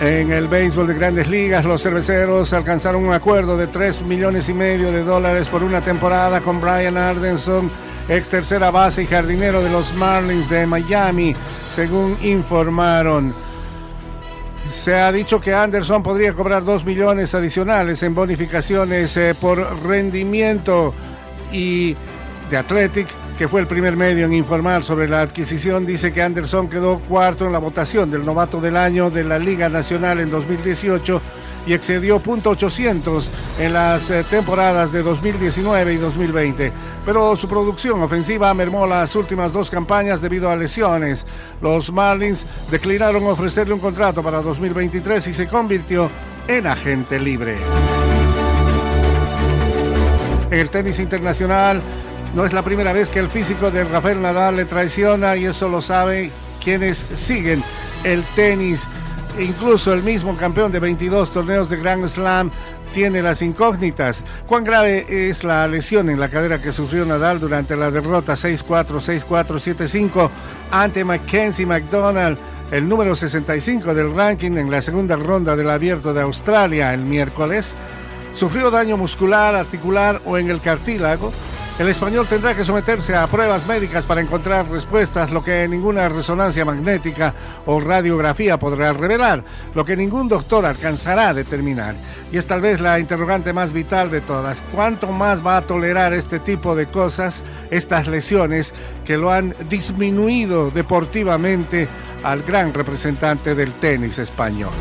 En 0.00 0.32
el 0.32 0.48
béisbol 0.48 0.86
de 0.86 0.94
grandes 0.94 1.28
ligas, 1.28 1.62
los 1.66 1.82
cerveceros 1.82 2.54
alcanzaron 2.54 3.04
un 3.04 3.12
acuerdo 3.12 3.58
de 3.58 3.66
3 3.66 4.00
millones 4.06 4.48
y 4.48 4.54
medio 4.54 4.90
de 4.90 5.04
dólares 5.04 5.46
por 5.48 5.62
una 5.62 5.82
temporada 5.82 6.40
con 6.40 6.58
Brian 6.58 6.96
Ardenson, 6.96 7.70
ex 8.08 8.30
tercera 8.30 8.70
base 8.70 9.02
y 9.02 9.06
jardinero 9.06 9.62
de 9.62 9.68
los 9.68 9.92
Marlins 9.96 10.48
de 10.48 10.66
Miami, 10.66 11.36
según 11.70 12.16
informaron. 12.22 13.34
Se 14.70 14.94
ha 14.94 15.12
dicho 15.12 15.38
que 15.38 15.52
Anderson 15.52 16.02
podría 16.02 16.32
cobrar 16.32 16.64
2 16.64 16.86
millones 16.86 17.34
adicionales 17.34 18.02
en 18.02 18.14
bonificaciones 18.14 19.14
eh, 19.18 19.34
por 19.38 19.86
rendimiento 19.86 20.94
y 21.52 21.94
de 22.48 22.56
Athletic 22.56 23.19
que 23.40 23.48
fue 23.48 23.62
el 23.62 23.66
primer 23.66 23.96
medio 23.96 24.26
en 24.26 24.34
informar 24.34 24.84
sobre 24.84 25.08
la 25.08 25.22
adquisición, 25.22 25.86
dice 25.86 26.12
que 26.12 26.20
Anderson 26.20 26.68
quedó 26.68 26.98
cuarto 26.98 27.46
en 27.46 27.54
la 27.54 27.58
votación 27.58 28.10
del 28.10 28.22
novato 28.22 28.60
del 28.60 28.76
año 28.76 29.08
de 29.08 29.24
la 29.24 29.38
Liga 29.38 29.70
Nacional 29.70 30.20
en 30.20 30.30
2018 30.30 31.22
y 31.66 31.72
excedió 31.72 32.22
.800 32.22 33.30
en 33.58 33.72
las 33.72 34.10
eh, 34.10 34.26
temporadas 34.28 34.92
de 34.92 35.02
2019 35.02 35.94
y 35.94 35.96
2020. 35.96 36.70
Pero 37.06 37.34
su 37.34 37.48
producción 37.48 38.02
ofensiva 38.02 38.52
mermó 38.52 38.86
las 38.86 39.16
últimas 39.16 39.54
dos 39.54 39.70
campañas 39.70 40.20
debido 40.20 40.50
a 40.50 40.56
lesiones. 40.56 41.24
Los 41.62 41.90
Marlins 41.90 42.44
declinaron 42.70 43.24
ofrecerle 43.24 43.72
un 43.72 43.80
contrato 43.80 44.22
para 44.22 44.42
2023 44.42 45.28
y 45.28 45.32
se 45.32 45.46
convirtió 45.46 46.10
en 46.46 46.66
agente 46.66 47.18
libre. 47.18 47.56
En 50.50 50.58
el 50.58 50.68
tenis 50.68 50.98
internacional, 50.98 51.80
no 52.34 52.44
es 52.44 52.52
la 52.52 52.62
primera 52.62 52.92
vez 52.92 53.10
que 53.10 53.18
el 53.18 53.28
físico 53.28 53.70
de 53.70 53.84
Rafael 53.84 54.22
Nadal 54.22 54.56
le 54.56 54.64
traiciona 54.64 55.36
y 55.36 55.46
eso 55.46 55.68
lo 55.68 55.82
sabe 55.82 56.30
quienes 56.62 56.98
siguen 57.14 57.62
el 58.04 58.22
tenis. 58.36 58.86
Incluso 59.38 59.92
el 59.92 60.02
mismo 60.02 60.36
campeón 60.36 60.70
de 60.70 60.80
22 60.80 61.32
torneos 61.32 61.68
de 61.68 61.76
Grand 61.76 62.06
Slam 62.06 62.50
tiene 62.92 63.22
las 63.22 63.42
incógnitas. 63.42 64.24
¿Cuán 64.46 64.64
grave 64.64 65.06
es 65.08 65.44
la 65.44 65.66
lesión 65.66 66.08
en 66.08 66.20
la 66.20 66.28
cadera 66.28 66.60
que 66.60 66.72
sufrió 66.72 67.04
Nadal 67.04 67.40
durante 67.40 67.76
la 67.76 67.90
derrota 67.90 68.34
6-4, 68.34 69.24
6-4, 69.26 69.76
7-5 69.76 70.30
ante 70.70 71.04
Mackenzie 71.04 71.66
McDonald, 71.66 72.38
el 72.70 72.88
número 72.88 73.14
65 73.14 73.94
del 73.94 74.14
ranking 74.14 74.52
en 74.52 74.70
la 74.70 74.82
segunda 74.82 75.16
ronda 75.16 75.56
del 75.56 75.70
Abierto 75.70 76.12
de 76.12 76.22
Australia 76.22 76.94
el 76.94 77.04
miércoles? 77.04 77.76
¿Sufrió 78.32 78.70
daño 78.70 78.96
muscular, 78.96 79.54
articular 79.54 80.20
o 80.24 80.38
en 80.38 80.50
el 80.50 80.60
cartílago? 80.60 81.32
El 81.80 81.88
español 81.88 82.26
tendrá 82.28 82.54
que 82.54 82.62
someterse 82.62 83.16
a 83.16 83.26
pruebas 83.26 83.66
médicas 83.66 84.04
para 84.04 84.20
encontrar 84.20 84.68
respuestas, 84.68 85.30
lo 85.30 85.42
que 85.42 85.66
ninguna 85.66 86.10
resonancia 86.10 86.62
magnética 86.62 87.34
o 87.64 87.80
radiografía 87.80 88.58
podrá 88.58 88.92
revelar, 88.92 89.42
lo 89.74 89.82
que 89.82 89.96
ningún 89.96 90.28
doctor 90.28 90.66
alcanzará 90.66 91.30
a 91.30 91.34
determinar. 91.34 91.94
Y 92.30 92.36
es 92.36 92.46
tal 92.46 92.60
vez 92.60 92.82
la 92.82 92.98
interrogante 92.98 93.54
más 93.54 93.72
vital 93.72 94.10
de 94.10 94.20
todas. 94.20 94.62
¿Cuánto 94.74 95.10
más 95.10 95.44
va 95.44 95.56
a 95.56 95.62
tolerar 95.62 96.12
este 96.12 96.38
tipo 96.38 96.76
de 96.76 96.84
cosas, 96.84 97.42
estas 97.70 98.08
lesiones 98.08 98.74
que 99.06 99.16
lo 99.16 99.32
han 99.32 99.56
disminuido 99.70 100.70
deportivamente 100.70 101.88
al 102.22 102.42
gran 102.42 102.74
representante 102.74 103.54
del 103.54 103.72
tenis 103.72 104.18
español? 104.18 104.72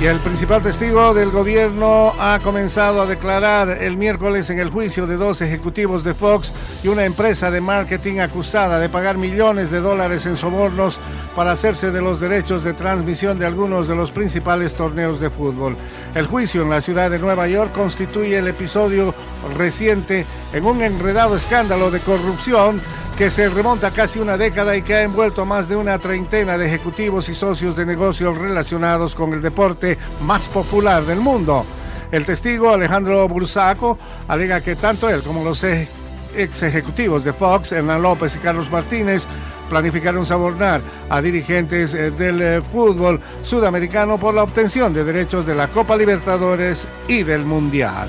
Y 0.00 0.06
el 0.06 0.18
principal 0.20 0.62
testigo 0.62 1.12
del 1.12 1.30
gobierno 1.30 2.14
ha 2.18 2.38
comenzado 2.42 3.02
a 3.02 3.06
declarar 3.06 3.68
el 3.68 3.98
miércoles 3.98 4.48
en 4.48 4.58
el 4.58 4.70
juicio 4.70 5.06
de 5.06 5.16
dos 5.16 5.42
ejecutivos 5.42 6.04
de 6.04 6.14
Fox 6.14 6.54
y 6.82 6.88
una 6.88 7.04
empresa 7.04 7.50
de 7.50 7.60
marketing 7.60 8.20
acusada 8.20 8.78
de 8.78 8.88
pagar 8.88 9.18
millones 9.18 9.70
de 9.70 9.80
dólares 9.80 10.24
en 10.24 10.38
sobornos 10.38 10.98
para 11.36 11.50
hacerse 11.50 11.90
de 11.90 12.00
los 12.00 12.18
derechos 12.18 12.64
de 12.64 12.72
transmisión 12.72 13.38
de 13.38 13.44
algunos 13.44 13.88
de 13.88 13.94
los 13.94 14.10
principales 14.10 14.74
torneos 14.74 15.20
de 15.20 15.28
fútbol. 15.28 15.76
El 16.14 16.26
juicio 16.26 16.62
en 16.62 16.70
la 16.70 16.80
ciudad 16.80 17.10
de 17.10 17.18
Nueva 17.18 17.46
York 17.46 17.72
constituye 17.72 18.38
el 18.38 18.48
episodio 18.48 19.14
reciente 19.54 20.24
en 20.54 20.64
un 20.64 20.80
enredado 20.80 21.36
escándalo 21.36 21.90
de 21.90 22.00
corrupción 22.00 22.80
que 23.20 23.28
se 23.28 23.50
remonta 23.50 23.90
casi 23.90 24.18
una 24.18 24.38
década 24.38 24.74
y 24.74 24.80
que 24.80 24.94
ha 24.94 25.02
envuelto 25.02 25.42
a 25.42 25.44
más 25.44 25.68
de 25.68 25.76
una 25.76 25.98
treintena 25.98 26.56
de 26.56 26.64
ejecutivos 26.64 27.28
y 27.28 27.34
socios 27.34 27.76
de 27.76 27.84
negocios 27.84 28.38
relacionados 28.38 29.14
con 29.14 29.34
el 29.34 29.42
deporte 29.42 29.98
más 30.22 30.48
popular 30.48 31.04
del 31.04 31.20
mundo. 31.20 31.66
El 32.10 32.24
testigo 32.24 32.70
Alejandro 32.70 33.28
Bursaco 33.28 33.98
alega 34.26 34.62
que 34.62 34.74
tanto 34.74 35.10
él 35.10 35.20
como 35.22 35.44
los 35.44 35.62
ex 35.62 36.62
ejecutivos 36.62 37.22
de 37.22 37.34
Fox, 37.34 37.72
Hernán 37.72 38.00
López 38.00 38.36
y 38.36 38.38
Carlos 38.38 38.70
Martínez, 38.70 39.26
planificaron 39.68 40.24
sobornar 40.24 40.80
a 41.10 41.20
dirigentes 41.20 41.92
eh, 41.92 42.12
del 42.12 42.40
eh, 42.40 42.62
fútbol 42.62 43.20
sudamericano 43.42 44.18
por 44.18 44.32
la 44.32 44.44
obtención 44.44 44.94
de 44.94 45.04
derechos 45.04 45.44
de 45.44 45.56
la 45.56 45.68
Copa 45.68 45.94
Libertadores 45.94 46.88
y 47.06 47.22
del 47.22 47.44
Mundial. 47.44 48.08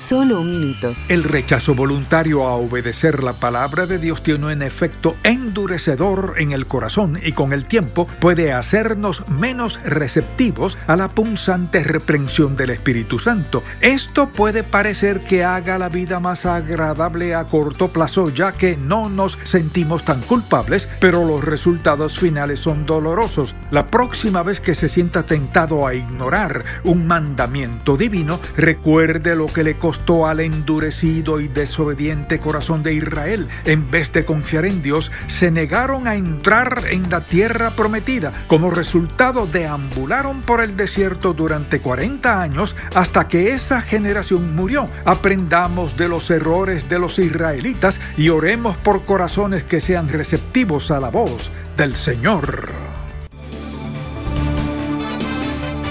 Solo 0.00 0.40
un 0.40 0.50
minuto. 0.50 0.94
El 1.10 1.24
rechazo 1.24 1.74
voluntario 1.74 2.46
a 2.46 2.54
obedecer 2.54 3.22
la 3.22 3.34
palabra 3.34 3.84
de 3.84 3.98
Dios 3.98 4.22
tiene 4.22 4.46
un 4.46 4.62
efecto 4.62 5.14
endurecedor 5.24 6.36
en 6.38 6.52
el 6.52 6.66
corazón 6.66 7.18
y 7.22 7.32
con 7.32 7.52
el 7.52 7.66
tiempo 7.66 8.08
puede 8.18 8.54
hacernos 8.54 9.28
menos 9.28 9.78
receptivos 9.84 10.78
a 10.86 10.96
la 10.96 11.08
punzante 11.08 11.82
reprensión 11.82 12.56
del 12.56 12.70
Espíritu 12.70 13.18
Santo. 13.18 13.62
Esto 13.82 14.30
puede 14.30 14.62
parecer 14.62 15.20
que 15.20 15.44
haga 15.44 15.76
la 15.76 15.90
vida 15.90 16.18
más 16.18 16.46
agradable 16.46 17.34
a 17.34 17.44
corto 17.44 17.88
plazo 17.88 18.30
ya 18.30 18.52
que 18.52 18.78
no 18.78 19.10
nos 19.10 19.36
sentimos 19.42 20.02
tan 20.02 20.22
culpables, 20.22 20.88
pero 20.98 21.26
los 21.26 21.44
resultados 21.44 22.18
finales 22.18 22.58
son 22.58 22.86
dolorosos. 22.86 23.54
La 23.70 23.86
próxima 23.88 24.42
vez 24.42 24.60
que 24.60 24.74
se 24.74 24.88
sienta 24.88 25.26
tentado 25.26 25.86
a 25.86 25.92
ignorar 25.92 26.64
un 26.84 27.06
mandamiento 27.06 27.98
divino, 27.98 28.40
recuerde 28.56 29.36
lo 29.36 29.44
que 29.44 29.62
le 29.62 29.74
costó 29.74 29.89
costó 29.90 30.28
al 30.28 30.38
endurecido 30.38 31.40
y 31.40 31.48
desobediente 31.48 32.38
corazón 32.38 32.84
de 32.84 32.94
Israel. 32.94 33.48
En 33.64 33.90
vez 33.90 34.12
de 34.12 34.24
confiar 34.24 34.64
en 34.64 34.82
Dios, 34.82 35.10
se 35.26 35.50
negaron 35.50 36.06
a 36.06 36.14
entrar 36.14 36.84
en 36.92 37.10
la 37.10 37.26
tierra 37.26 37.70
prometida. 37.72 38.32
Como 38.46 38.70
resultado, 38.70 39.48
deambularon 39.48 40.42
por 40.42 40.60
el 40.60 40.76
desierto 40.76 41.32
durante 41.32 41.80
40 41.80 42.40
años 42.40 42.76
hasta 42.94 43.26
que 43.26 43.48
esa 43.48 43.82
generación 43.82 44.54
murió. 44.54 44.88
Aprendamos 45.04 45.96
de 45.96 46.06
los 46.06 46.30
errores 46.30 46.88
de 46.88 47.00
los 47.00 47.18
israelitas 47.18 47.98
y 48.16 48.28
oremos 48.28 48.76
por 48.76 49.02
corazones 49.02 49.64
que 49.64 49.80
sean 49.80 50.08
receptivos 50.08 50.92
a 50.92 51.00
la 51.00 51.10
voz 51.10 51.50
del 51.76 51.96
Señor. 51.96 52.99